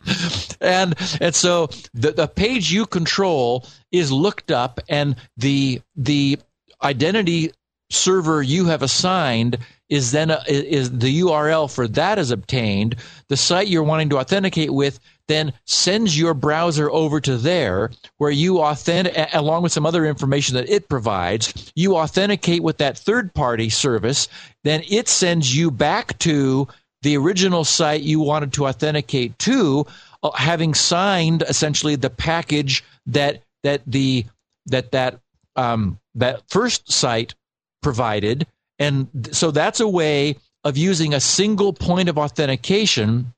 [0.60, 6.38] and and so the the page you control is looked up and the the
[6.82, 7.52] identity
[7.90, 9.56] server you have assigned
[9.94, 12.96] is then a, is the URL for that is obtained.
[13.28, 18.32] The site you're wanting to authenticate with then sends your browser over to there where
[18.32, 23.32] you authentic along with some other information that it provides you authenticate with that third
[23.34, 24.26] party service.
[24.64, 26.66] Then it sends you back to
[27.02, 29.86] the original site you wanted to authenticate to
[30.24, 34.26] uh, having signed essentially the package that that the
[34.66, 35.20] that that
[35.54, 37.34] um, that first site
[37.80, 38.44] provided
[38.78, 43.32] and so that's a way of using a single point of authentication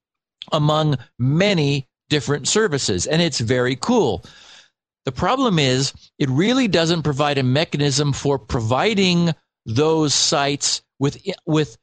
[0.52, 4.24] among many different services and it's very cool.
[5.04, 11.76] The problem is it really doesn't provide a mechanism for providing those sites with with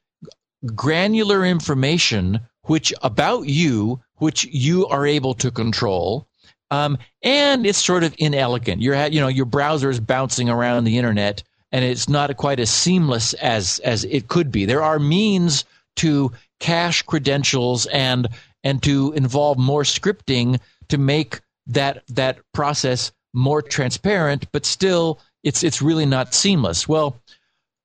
[0.74, 6.26] granular information which about you which you are able to control
[6.70, 8.82] um, and it's sort of inelegant.
[8.82, 11.42] You're you know your browser is bouncing around the internet
[11.74, 15.64] and it's not quite as seamless as as it could be there are means
[15.96, 18.28] to cache credentials and
[18.62, 25.64] and to involve more scripting to make that that process more transparent but still it's
[25.64, 27.20] it's really not seamless well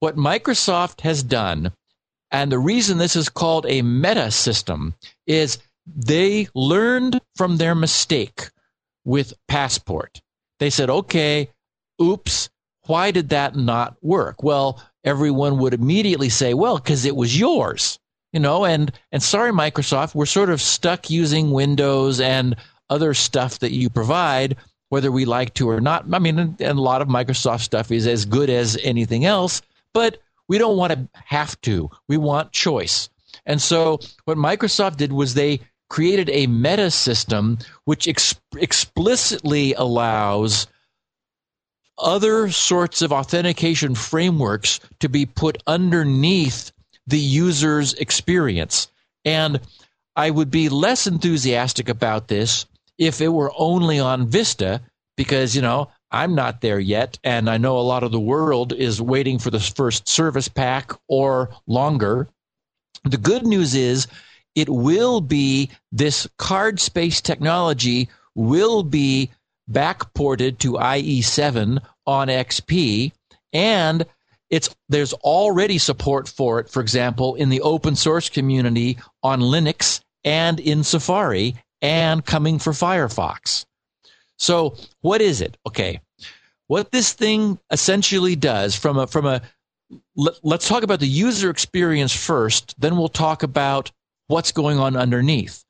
[0.02, 1.72] what microsoft has done
[2.32, 4.94] and the reason this is called a meta system
[5.26, 8.50] is they learned from their mistake
[9.04, 10.22] with Passport.
[10.60, 11.50] They said, okay,
[12.00, 12.50] oops,
[12.90, 14.42] why did that not work?
[14.44, 18.00] Well, everyone would immediately say, well, because it was yours.
[18.34, 22.56] You know, and and sorry, Microsoft, we're sort of stuck using Windows and
[22.90, 24.56] other stuff that you provide.
[24.90, 26.06] whether we like to or not.
[26.12, 29.62] I mean, and a lot of Microsoft stuff is as good as anything else,
[29.94, 31.90] but we don't want to have to.
[32.08, 33.10] We want choice.
[33.46, 40.68] And so what Microsoft did was they created a meta system which ex- explicitly allows
[42.00, 46.72] other sorts of authentication frameworks to be put underneath
[47.08, 48.88] the user's experience.
[49.26, 49.60] And
[50.16, 52.66] I would be less enthusiastic about this
[52.98, 54.82] if it were only on Vista,
[55.16, 57.20] because, you know, I'm not there yet.
[57.24, 60.92] And I know a lot of the world is waiting for the first service pack
[61.08, 62.28] or longer.
[63.04, 64.08] The good news is
[64.56, 69.32] it will be this CardSpace technology will be
[69.72, 73.12] backported to IE7 on XP
[73.54, 74.06] and
[74.50, 80.02] it's there's already support for it for example in the open source community on Linux
[80.24, 83.66] and in Safari and coming for Firefox.
[84.38, 85.58] So what is it?
[85.68, 86.02] Okay.
[86.68, 89.42] What this thing essentially does from a from a
[90.16, 93.92] let, let's talk about the user experience first, then we'll talk about
[94.28, 95.64] what's going on underneath.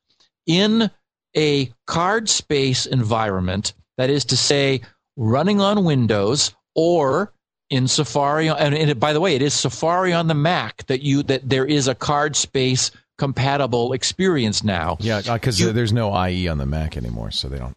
[0.46, 0.90] In
[1.36, 4.80] a CardSpace environment, that is to say,
[5.16, 7.32] running on Windows or
[7.68, 11.22] in Safari, and, and by the way, it is Safari on the Mac that you
[11.24, 14.96] that there is a CardSpace compatible experience now.
[15.00, 17.76] Yeah, because uh, there's no IE on the Mac anymore, so they don't.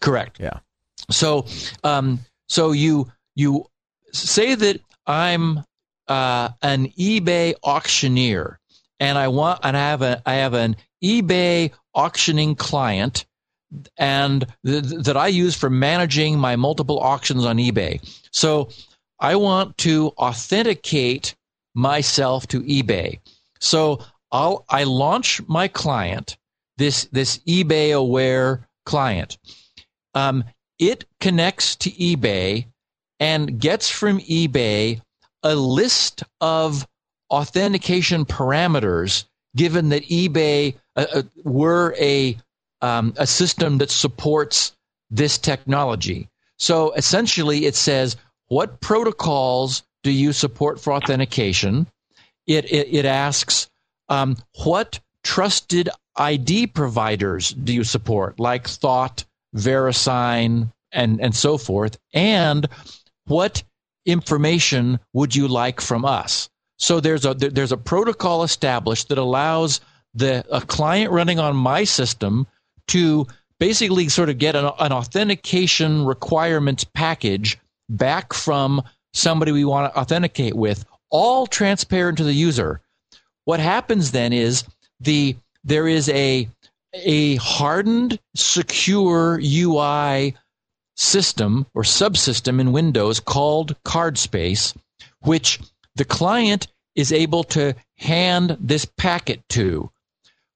[0.00, 0.38] Correct.
[0.38, 0.60] Yeah.
[1.10, 1.46] So,
[1.82, 3.66] um, so you you
[4.12, 5.64] say that I'm
[6.06, 8.60] uh, an eBay auctioneer,
[9.00, 13.24] and I want and I have a I have an eBay auctioning client
[13.96, 18.00] and th- that I use for managing my multiple auctions on eBay.
[18.30, 18.68] So
[19.20, 21.34] I want to authenticate
[21.74, 23.18] myself to eBay.
[23.60, 24.00] So
[24.32, 26.36] I'll I launch my client
[26.76, 29.38] this this eBay aware client.
[30.14, 30.44] Um,
[30.78, 32.66] it connects to eBay
[33.20, 35.00] and gets from eBay
[35.42, 36.86] a list of
[37.30, 39.24] authentication parameters
[39.56, 42.36] given that eBay uh, uh, were a
[42.82, 44.72] um, a system that supports
[45.10, 46.28] this technology.
[46.58, 48.16] So essentially, it says
[48.48, 51.86] what protocols do you support for authentication?
[52.46, 53.68] It it, it asks
[54.08, 61.98] um, what trusted ID providers do you support, like Thawte, VeriSign, and and so forth,
[62.14, 62.68] and
[63.26, 63.62] what
[64.06, 66.48] information would you like from us?
[66.78, 69.80] So there's a there's a protocol established that allows
[70.14, 72.46] the a client running on my system
[72.88, 73.26] to
[73.58, 78.82] basically sort of get an, an authentication requirements package back from
[79.14, 82.80] somebody we want to authenticate with, all transparent to the user.
[83.44, 84.64] What happens then is
[85.00, 86.48] the there is a
[86.94, 90.34] a hardened, secure UI
[90.96, 94.74] system or subsystem in Windows called CardSpace,
[95.20, 95.60] which
[95.94, 99.90] the client is able to hand this packet to.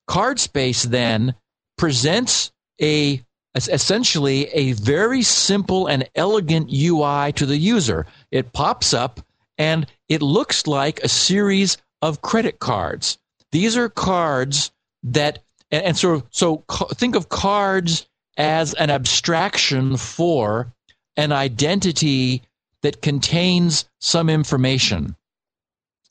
[0.09, 1.35] CardSpace then
[1.81, 3.25] presents a
[3.57, 8.05] essentially a very simple and elegant UI to the user.
[8.31, 9.21] It pops up
[9.57, 13.17] and it looks like a series of credit cards.
[13.51, 14.71] These are cards
[15.03, 20.71] that and, and so so think of cards as an abstraction for
[21.17, 22.43] an identity
[22.83, 25.17] that contains some information.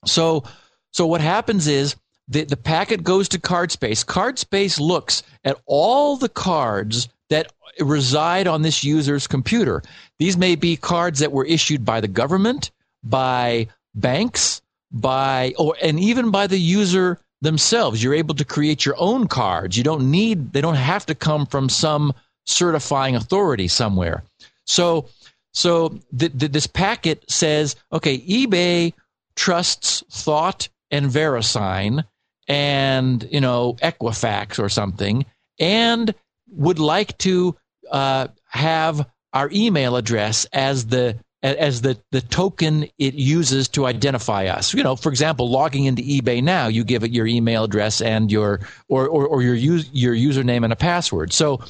[0.07, 0.45] So,
[0.91, 1.95] so what happens is
[2.29, 4.05] the, the packet goes to CardSpace.
[4.05, 9.81] CardSpace looks at all the cards that reside on this user's computer.
[10.19, 12.71] These may be cards that were issued by the government,
[13.03, 14.61] by banks,
[14.91, 18.03] by or and even by the user themselves.
[18.03, 19.77] You're able to create your own cards.
[19.77, 22.13] You don't need they don't have to come from some
[22.45, 24.23] certifying authority somewhere.
[24.65, 25.07] So
[25.53, 28.93] so the, the, this packet says, okay, eBay
[29.35, 32.03] trusts Thawte and VeriSign
[32.49, 35.25] and you know Equifax or something,
[35.59, 36.13] and
[36.49, 37.55] would like to
[37.91, 44.47] uh, have our email address as the as the, the token it uses to identify
[44.47, 44.73] us.
[44.73, 48.29] You know, for example, logging into eBay now, you give it your email address and
[48.29, 48.59] your
[48.89, 51.31] or or, or your use, your username and a password.
[51.31, 51.61] So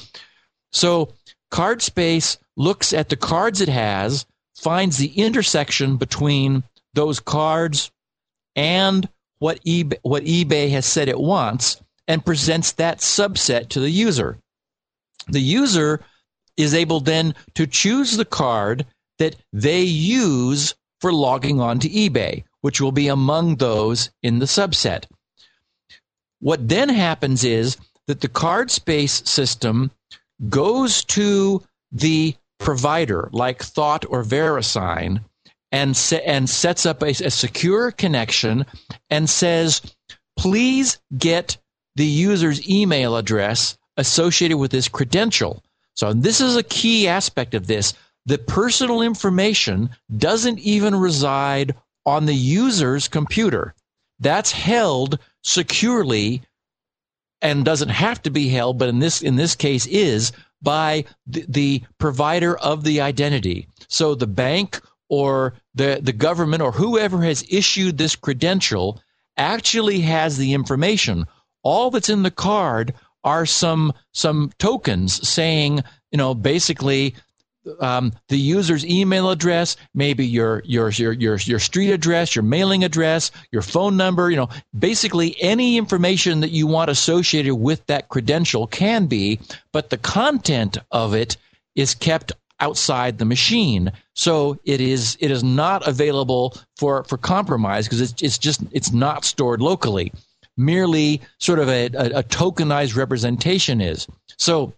[0.72, 1.12] so
[1.52, 4.26] CardSpace looks at the cards it has,
[4.56, 7.90] finds the intersection between those cards
[8.56, 9.08] and
[9.40, 14.38] what eBay, what eBay has said it wants and presents that subset to the user.
[15.28, 16.00] The user
[16.56, 18.86] is able then to choose the card
[19.18, 24.46] that they use for logging on to eBay, which will be among those in the
[24.46, 25.04] subset.
[26.40, 27.76] What then happens is
[28.06, 29.90] that the CardSpace system
[30.48, 31.62] goes to
[31.92, 35.22] the provider like Thawte or VeriSign
[35.72, 38.66] and se- and sets up a, a secure connection
[39.08, 39.82] and says,
[40.36, 41.56] please get
[41.96, 45.62] the user's email address associated with this credential.
[45.94, 47.94] So this is a key aspect of this.
[48.26, 51.74] The personal information doesn't even reside
[52.06, 53.74] on the user's computer.
[54.18, 56.42] That's held securely
[57.42, 61.44] and doesn't have to be held, but in this in this case is by the,
[61.48, 63.66] the provider of the identity.
[63.88, 69.00] So the bank or the, the government or whoever has issued this credential
[69.36, 71.26] actually has the information.
[71.62, 77.14] All that's in the card are some some tokens saying, you know, basically
[77.80, 82.84] um, the user's email address, maybe your, your your your your street address, your mailing
[82.84, 84.30] address, your phone number.
[84.30, 84.48] You know,
[84.78, 89.38] basically any information that you want associated with that credential can be,
[89.72, 91.36] but the content of it
[91.74, 93.92] is kept outside the machine.
[94.14, 98.92] So it is it is not available for for compromise because it's it's just it's
[98.92, 100.12] not stored locally.
[100.56, 104.06] Merely sort of a, a, a tokenized representation is.
[104.36, 104.74] So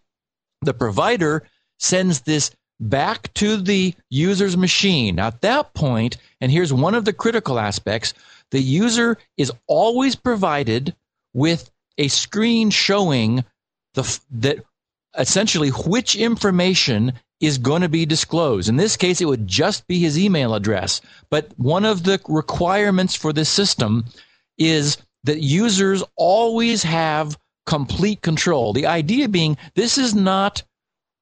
[0.62, 1.42] the provider
[1.78, 5.18] sends this back to the user's machine.
[5.18, 8.14] At that point, and here's one of the critical aspects
[8.50, 10.94] the user is always provided
[11.32, 13.44] with a screen showing
[13.94, 14.58] the, that
[15.18, 18.68] essentially which information is going to be disclosed.
[18.68, 21.02] In this case, it would just be his email address.
[21.28, 24.04] But one of the requirements for this system
[24.56, 27.36] is that users always have
[27.66, 28.72] complete control.
[28.72, 30.62] The idea being this is not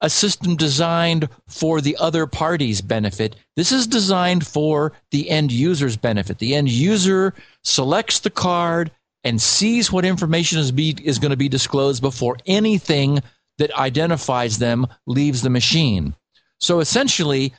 [0.03, 3.37] a system designed for the other party's benefit.
[3.57, 6.39] This is designed for the end user's benefit.
[6.39, 8.91] The end user selects the card
[9.25, 13.23] and sees what information is, be, is going to be disclosed before anything
[13.61, 16.15] that identifies them leaves the machine.
[16.61, 17.53] So essentially,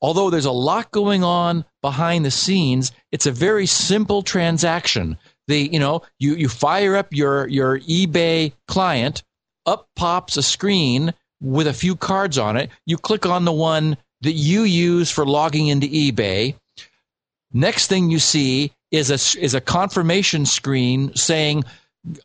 [0.00, 5.18] although there's a lot going on behind the scenes, it's a very simple transaction.
[5.48, 9.24] The, you know, you, you fire up your, your eBay client,
[9.66, 12.70] up pops a screen with a few cards on it.
[12.86, 16.54] You click on the one that you use for logging into eBay.
[17.52, 21.64] Next thing you see is a, is a confirmation screen saying,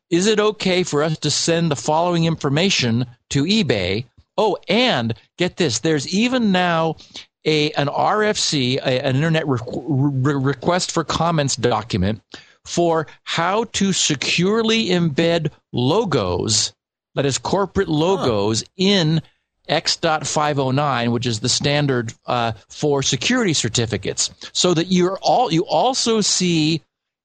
[0.09, 4.05] is it okay for us to send the following information to eBay?
[4.37, 6.97] Oh, and get this, there's even now
[7.45, 12.21] a an RFC, a, an Internet re- re- request for comments document
[12.65, 16.73] for how to securely embed logos
[17.13, 18.67] that is corporate logos huh.
[18.77, 19.21] in
[19.67, 26.21] X.509, which is the standard uh, for security certificates, so that you're all you also
[26.21, 26.81] see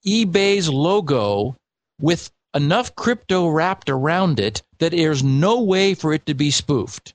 [0.06, 1.54] eBay's logo
[2.00, 7.14] with enough crypto wrapped around it that there's no way for it to be spoofed.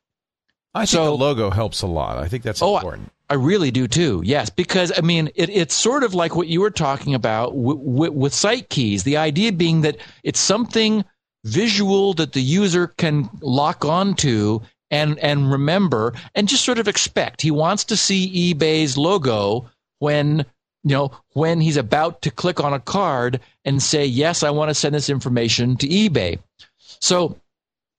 [0.74, 2.18] I think the logo helps a lot.
[2.18, 3.12] I think that's oh, important.
[3.30, 4.22] I, I really do too.
[4.26, 7.80] Yes, because I mean, it, it's sort of like what you were talking about w-
[7.80, 9.04] w- with site keys.
[9.04, 11.06] The idea being that it's something
[11.46, 14.60] visual that the user can lock onto
[14.92, 17.42] and and remember and just sort of expect.
[17.42, 19.70] He wants to see eBay's logo
[20.00, 20.46] when
[20.86, 24.70] you know when he's about to click on a card and say yes, I want
[24.70, 26.40] to send this information to eBay.
[27.02, 27.38] So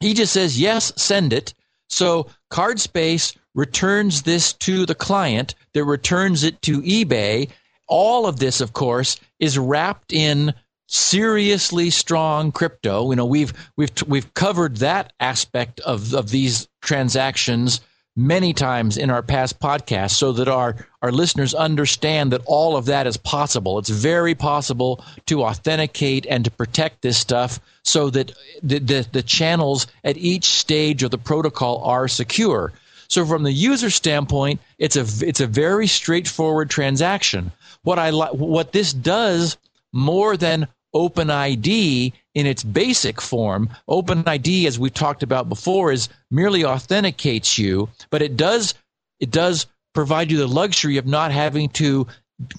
[0.01, 1.53] he just says yes, send it.
[1.89, 7.51] So CardSpace returns this to the client that returns it to eBay.
[7.89, 10.55] All of this, of course, is wrapped in
[10.89, 13.11] seriously strong crypto.
[13.11, 17.81] You know, we've we've we've covered that aspect of of these transactions
[18.17, 22.87] many times in our past podcasts so that our our listeners understand that all of
[22.87, 23.79] that is possible.
[23.79, 29.23] It's very possible to authenticate and to protect this stuff so that the, the, the
[29.23, 32.73] channels at each stage of the protocol are secure.
[33.09, 37.53] So from the user standpoint, it's a it's a very straightforward transaction.
[37.83, 39.57] What I what this does
[39.93, 43.71] more than OpenID in its basic form.
[43.89, 48.75] OpenID, as we've talked about before, is merely authenticates you, but it does
[49.19, 52.07] it does provide you the luxury of not having to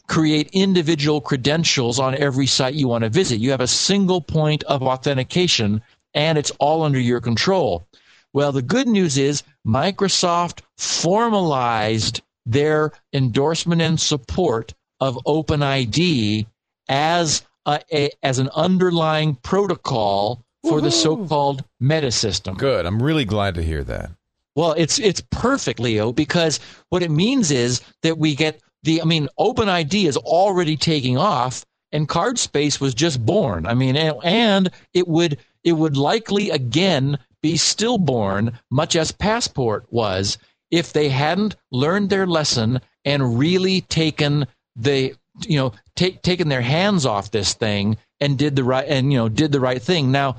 [0.07, 3.39] create individual credentials on every site you want to visit.
[3.39, 5.83] You have a single point of authentication
[6.15, 7.85] and it's all under your control.
[8.33, 16.47] Well, the good news is Microsoft formalized their endorsement and support of OpenID
[16.89, 20.81] as a, a, as an underlying protocol for Woo-hoo.
[20.81, 22.55] the so-called meta system.
[22.55, 22.85] Good.
[22.85, 24.09] I'm really glad to hear that.
[24.55, 26.59] Well, it's it's perfect, Leo, because
[26.89, 29.01] what it means is that we get the.
[29.01, 33.67] I mean, OpenID is already taking off, and CardSpace was just born.
[33.67, 39.85] I mean, and, and it would it would likely again be stillborn, much as Passport
[39.91, 40.39] was,
[40.71, 45.13] if they hadn't learned their lesson and really taken the
[45.45, 49.17] you know take taken their hands off this thing and did the right and you
[49.17, 50.11] know did the right thing.
[50.11, 50.37] Now,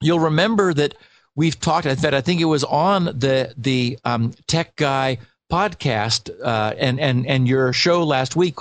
[0.00, 0.94] you'll remember that
[1.34, 1.86] we've talked.
[1.86, 5.18] In fact, I think it was on the the um, Tech Guy
[5.50, 8.56] podcast uh, and and and your show last week.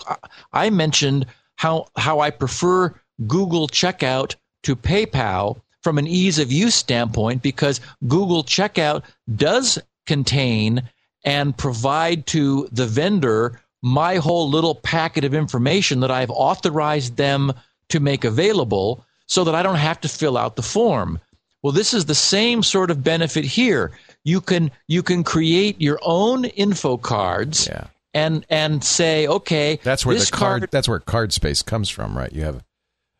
[0.51, 1.25] I mentioned
[1.55, 2.93] how how I prefer
[3.27, 9.03] Google Checkout to PayPal from an ease of use standpoint because Google Checkout
[9.35, 10.89] does contain
[11.23, 17.53] and provide to the vendor my whole little packet of information that I've authorized them
[17.89, 21.19] to make available so that I don't have to fill out the form.
[21.63, 23.91] Well, this is the same sort of benefit here.
[24.23, 27.88] You can you can create your own info cards Yeah.
[28.13, 32.32] and and say, okay, That's where this the card, That's where CardSpace comes from, right?
[32.32, 32.63] You have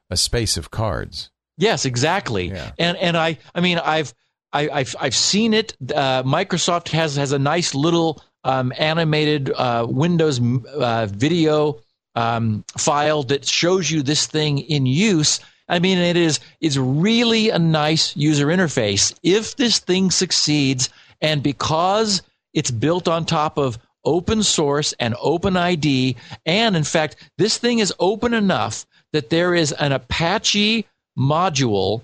[0.10, 1.32] a space of cards.
[1.58, 2.48] Yes, exactly.
[2.50, 2.72] Yeah.
[2.78, 4.14] And and I I mean I've
[4.54, 5.76] I, I've I've seen it.
[5.94, 10.40] Uh, Microsoft has has a nice little um, animated uh, Windows
[10.76, 11.80] uh, video
[12.16, 15.40] um, file that shows you this thing in use.
[15.68, 19.14] I mean, it is it's really a nice user interface.
[19.24, 20.90] If this thing succeeds,
[21.22, 22.22] and because
[22.54, 26.16] it's built on top of open source and OpenID,
[26.46, 30.86] and in fact, this thing is open enough that there is an Apache
[31.18, 32.04] module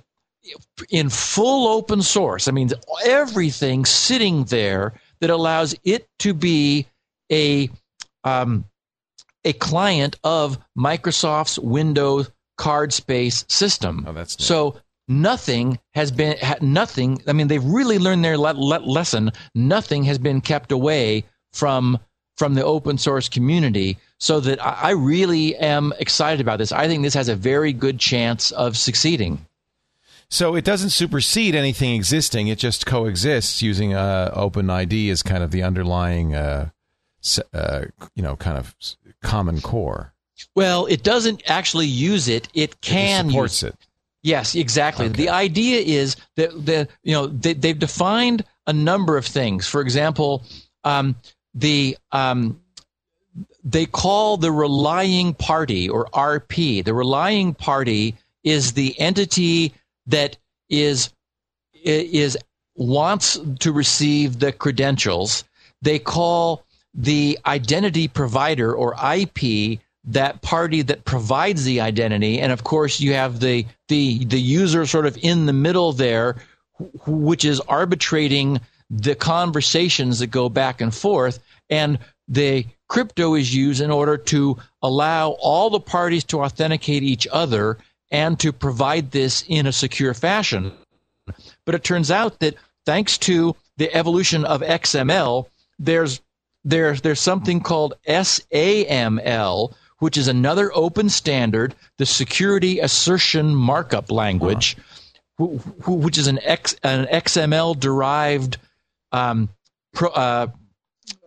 [0.92, 2.48] in full open source.
[2.48, 2.70] I mean,
[3.06, 6.88] everything sitting there that allows it to be
[7.32, 7.70] a
[8.24, 8.66] um,
[9.44, 14.06] a client of Microsoft's Windows CardSpace system.
[14.08, 14.46] Oh, that's neat.
[14.46, 17.22] so nothing has been nothing.
[17.28, 19.32] I mean, they've really learned their le- le- lesson.
[19.54, 22.00] Nothing has been kept away from
[22.38, 23.98] from the open source community.
[24.20, 26.72] So that I, I really am excited about this.
[26.72, 29.46] I think this has a very good chance of succeeding.
[30.30, 32.48] So it doesn't supersede anything existing.
[32.48, 36.70] It just coexists using uh, OpenID as kind of the underlying, uh,
[37.54, 38.76] uh, you know, kind of
[39.22, 40.14] common core.
[40.56, 42.48] Well, it doesn't actually use it.
[42.54, 43.88] It It can supports use it.
[44.24, 45.08] Yes, exactly.
[45.08, 49.68] The idea is that the you know they, they've defined a number of things.
[49.68, 50.44] For example,
[50.84, 51.16] um,
[51.54, 52.60] the um,
[53.64, 56.84] they call the relying party or RP.
[56.84, 59.74] The relying party is the entity
[60.08, 60.38] that
[60.70, 61.10] is
[61.74, 62.38] is
[62.76, 65.44] wants to receive the credentials.
[65.82, 72.64] They call the identity provider or IP that party that provides the identity, and of
[72.64, 76.36] course you have the the the user sort of in the middle there,
[77.08, 81.40] which is arbitrating the conversations that go back and forth,
[81.70, 81.98] and
[82.28, 87.78] the crypto is used in order to allow all the parties to authenticate each other
[88.16, 90.72] and to provide this in a secure fashion.
[91.66, 92.56] But it turns out that
[92.86, 95.48] thanks to the evolution of XML,
[95.78, 96.22] there's
[96.64, 104.78] there's there's something called SAML, which is another open standard, the Security Assertion Markup Language,
[105.38, 108.58] wh- wh- which is an X an XML derived
[109.12, 109.50] um,
[109.94, 110.48] pro, uh,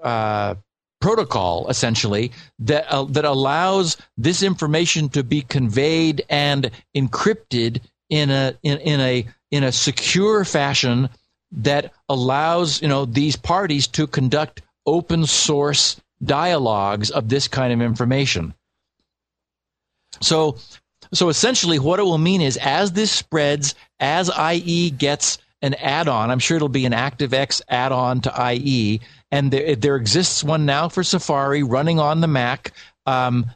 [0.02, 0.54] uh,
[1.00, 7.80] protocol essentially that uh, that allows this information to be conveyed and encrypted
[8.10, 11.08] in a in, in a in a secure fashion
[11.52, 17.80] that allows you know these parties to conduct open source dialogues of this kind of
[17.80, 18.54] information.
[20.20, 20.56] So
[21.12, 26.30] so essentially what it will mean is as this spreads as IE gets an add-on
[26.30, 29.00] I'm sure it'll be an ActiveX add-on to IE
[29.30, 32.72] and there, there exists one now for Safari running on the Mac
[33.08, 33.46] um,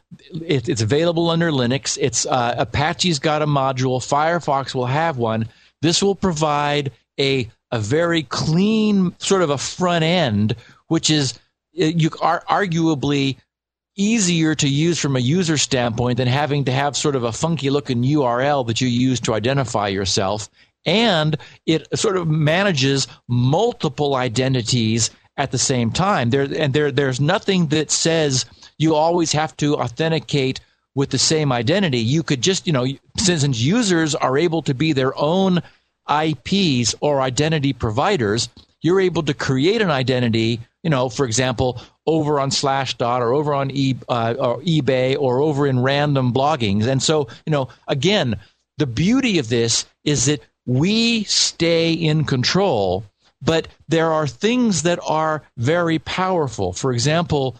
[0.47, 1.95] it, it's available under Linux.
[2.01, 3.99] It's uh, Apache's got a module.
[3.99, 5.47] Firefox will have one.
[5.83, 10.55] This will provide a a very clean sort of a front end,
[10.87, 11.33] which is
[11.79, 13.37] uh, you are arguably
[13.95, 17.69] easier to use from a user standpoint than having to have sort of a funky
[17.69, 20.49] looking URL that you use to identify yourself.
[20.85, 26.29] And it sort of manages multiple identities at the same time.
[26.29, 28.45] There and there there's nothing that says
[28.77, 30.59] you always have to authenticate
[30.95, 31.99] with the same identity.
[31.99, 32.85] You could just, you know,
[33.17, 35.61] since users are able to be their own
[36.09, 38.49] IPs or identity providers,
[38.81, 43.53] you're able to create an identity, you know, for example, over on Slashdot or over
[43.53, 46.85] on e, uh, or eBay or over in random bloggings.
[46.85, 48.35] And so, you know, again,
[48.77, 53.03] the beauty of this is that we stay in control,
[53.41, 56.73] but there are things that are very powerful.
[56.73, 57.57] For example,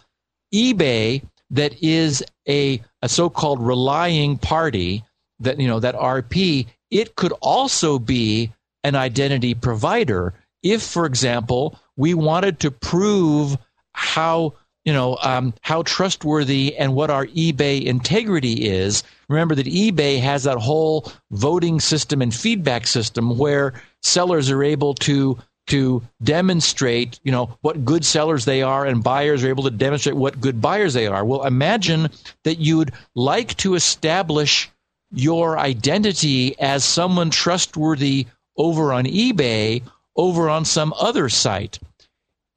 [0.54, 5.04] eBay that is a, a so-called relying party
[5.40, 8.52] that you know that RP it could also be
[8.84, 10.34] an identity provider.
[10.62, 13.58] If, for example, we wanted to prove
[13.92, 14.54] how
[14.84, 19.02] you know um, how trustworthy and what our eBay integrity is.
[19.28, 24.94] Remember that eBay has that whole voting system and feedback system where sellers are able
[24.94, 29.70] to to demonstrate, you know, what good sellers they are, and buyers are able to
[29.70, 31.24] demonstrate what good buyers they are.
[31.24, 32.10] Well, imagine
[32.44, 34.70] that you'd like to establish
[35.12, 38.26] your identity as someone trustworthy
[38.56, 39.82] over on eBay,
[40.16, 41.78] over on some other site.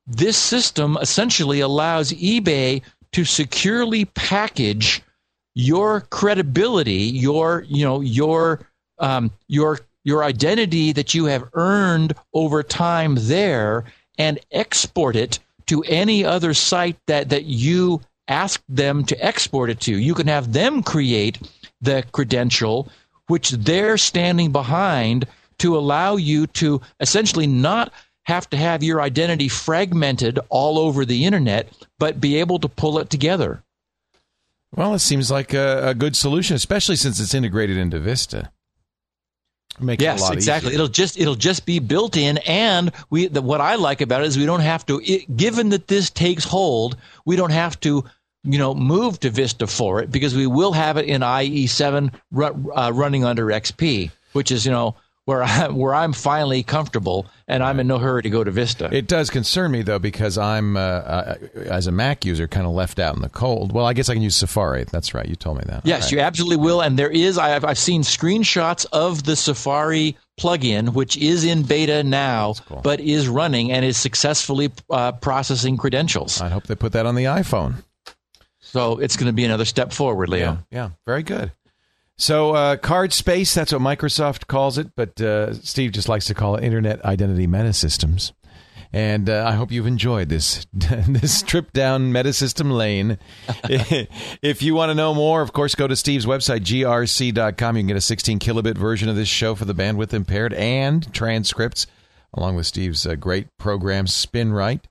[0.07, 2.81] This system essentially allows eBay
[3.11, 5.01] to securely package
[5.53, 8.61] your credibility, your you know your
[8.99, 13.83] um, your your identity that you have earned over time there,
[14.17, 17.99] and export it to any other site that that you
[18.29, 19.97] ask them to export it to.
[19.97, 21.39] You can have them create
[21.81, 22.89] the credential
[23.27, 25.27] which they're standing behind
[25.59, 27.91] to allow you to essentially not
[28.27, 32.99] have to have your identity fragmented all over the internet, but be able to pull
[32.99, 33.63] it together.
[34.75, 38.51] Well, it seems like a, a good solution, especially since it's integrated into Vista.
[39.79, 40.69] Make yes, exactly.
[40.69, 40.75] Easier.
[40.75, 43.27] It'll just it'll just be built in, and we.
[43.27, 44.99] The, what I like about it is we don't have to.
[45.03, 48.03] It, given that this takes hold, we don't have to
[48.43, 52.91] you know, move to Vista for it because we will have it in IE7 uh,
[52.93, 54.95] running under XP, which is, you know,
[55.27, 58.89] where I where I'm finally comfortable and I'm in no hurry to go to Vista.
[58.93, 62.71] It does concern me though because I'm uh, uh, as a Mac user kind of
[62.71, 63.73] left out in the cold.
[63.73, 64.85] Well, I guess I can use Safari.
[64.85, 65.27] That's right.
[65.27, 65.85] You told me that.
[65.85, 66.11] Yes, right.
[66.13, 66.81] you absolutely will.
[66.81, 72.03] And there is I've I've seen screenshots of the Safari plugin, which is in beta
[72.03, 72.79] now, cool.
[72.81, 76.39] but is running and is successfully uh, processing credentials.
[76.39, 77.83] I hope they put that on the iPhone.
[78.61, 80.39] So it's going to be another step forward, Leo.
[80.39, 80.89] Yeah, yeah.
[81.05, 81.51] very good.
[82.19, 86.55] So, uh, CardSpace, that's what Microsoft calls it, but uh, Steve just likes to call
[86.55, 88.33] it Internet Identity Meta Systems.
[88.91, 93.19] And uh, I hope you've enjoyed this this trip down Metasystem Lane.
[94.41, 97.75] if you want to know more, of course, go to Steve's website, grc.com.
[97.75, 101.13] You can get a 16 kilobit version of this show for the bandwidth impaired and
[101.13, 101.85] transcripts,
[102.33, 104.85] along with Steve's uh, great program, SpinRite,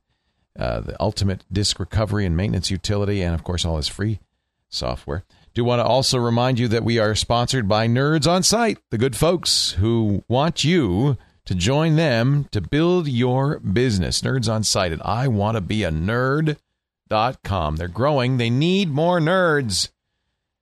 [0.58, 4.20] uh, the ultimate disk recovery and maintenance utility, and, of course, all his free
[4.68, 5.24] software.
[5.57, 8.98] Do want to also remind you that we are sponsored by Nerds on Site, the
[8.98, 14.20] good folks who want you to join them to build your business.
[14.20, 17.76] Nerds on Site at I want to be a nerd.com.
[17.76, 18.36] They're growing.
[18.36, 19.88] They need more nerds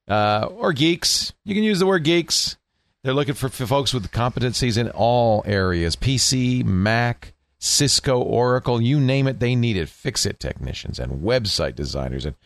[0.06, 1.32] uh, or geeks.
[1.44, 2.56] You can use the word geeks.
[3.02, 9.00] They're looking for, for folks with competencies in all areas PC, Mac, Cisco, Oracle, you
[9.00, 9.88] name it, they need it.
[9.88, 12.36] Fix it technicians and website designers and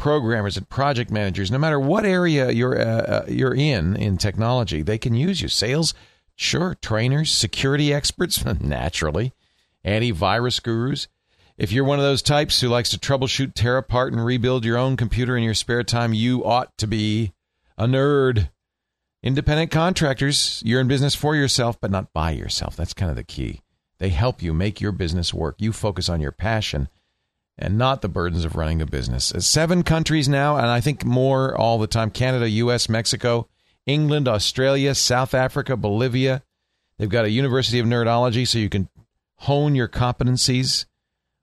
[0.00, 4.82] programmers and project managers, no matter what area you're uh, uh, you're in in technology,
[4.82, 5.48] they can use you.
[5.48, 5.94] Sales,
[6.34, 6.76] sure.
[6.82, 9.32] Trainers, security experts, naturally.
[9.84, 11.06] Antivirus gurus.
[11.56, 14.78] If you're one of those types who likes to troubleshoot, tear apart, and rebuild your
[14.78, 17.32] own computer in your spare time, you ought to be
[17.76, 18.48] a nerd.
[19.22, 22.74] Independent contractors, you're in business for yourself, but not by yourself.
[22.74, 23.60] That's kind of the key.
[23.98, 25.56] They help you make your business work.
[25.58, 26.88] You focus on your passion
[27.60, 29.32] and not the burdens of running a business.
[29.38, 33.46] Seven countries now, and I think more all the time Canada, U.S., Mexico,
[33.86, 36.42] England, Australia, South Africa, Bolivia.
[36.98, 38.88] They've got a University of Nerdology so you can
[39.36, 40.84] hone your competencies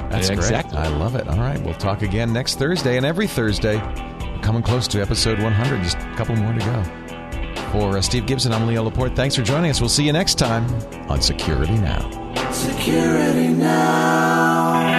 [0.09, 0.77] That's yeah, exactly.
[0.77, 0.87] great.
[0.87, 1.27] I love it.
[1.27, 1.61] All right.
[1.61, 3.75] We'll talk again next Thursday and every Thursday.
[3.75, 5.83] We're coming close to episode 100.
[5.83, 7.61] Just a couple more to go.
[7.73, 9.15] For uh, Steve Gibson, I'm Leo Laporte.
[9.17, 9.81] Thanks for joining us.
[9.81, 10.65] We'll see you next time
[11.09, 12.09] on Security Now.
[12.51, 14.98] Security Now.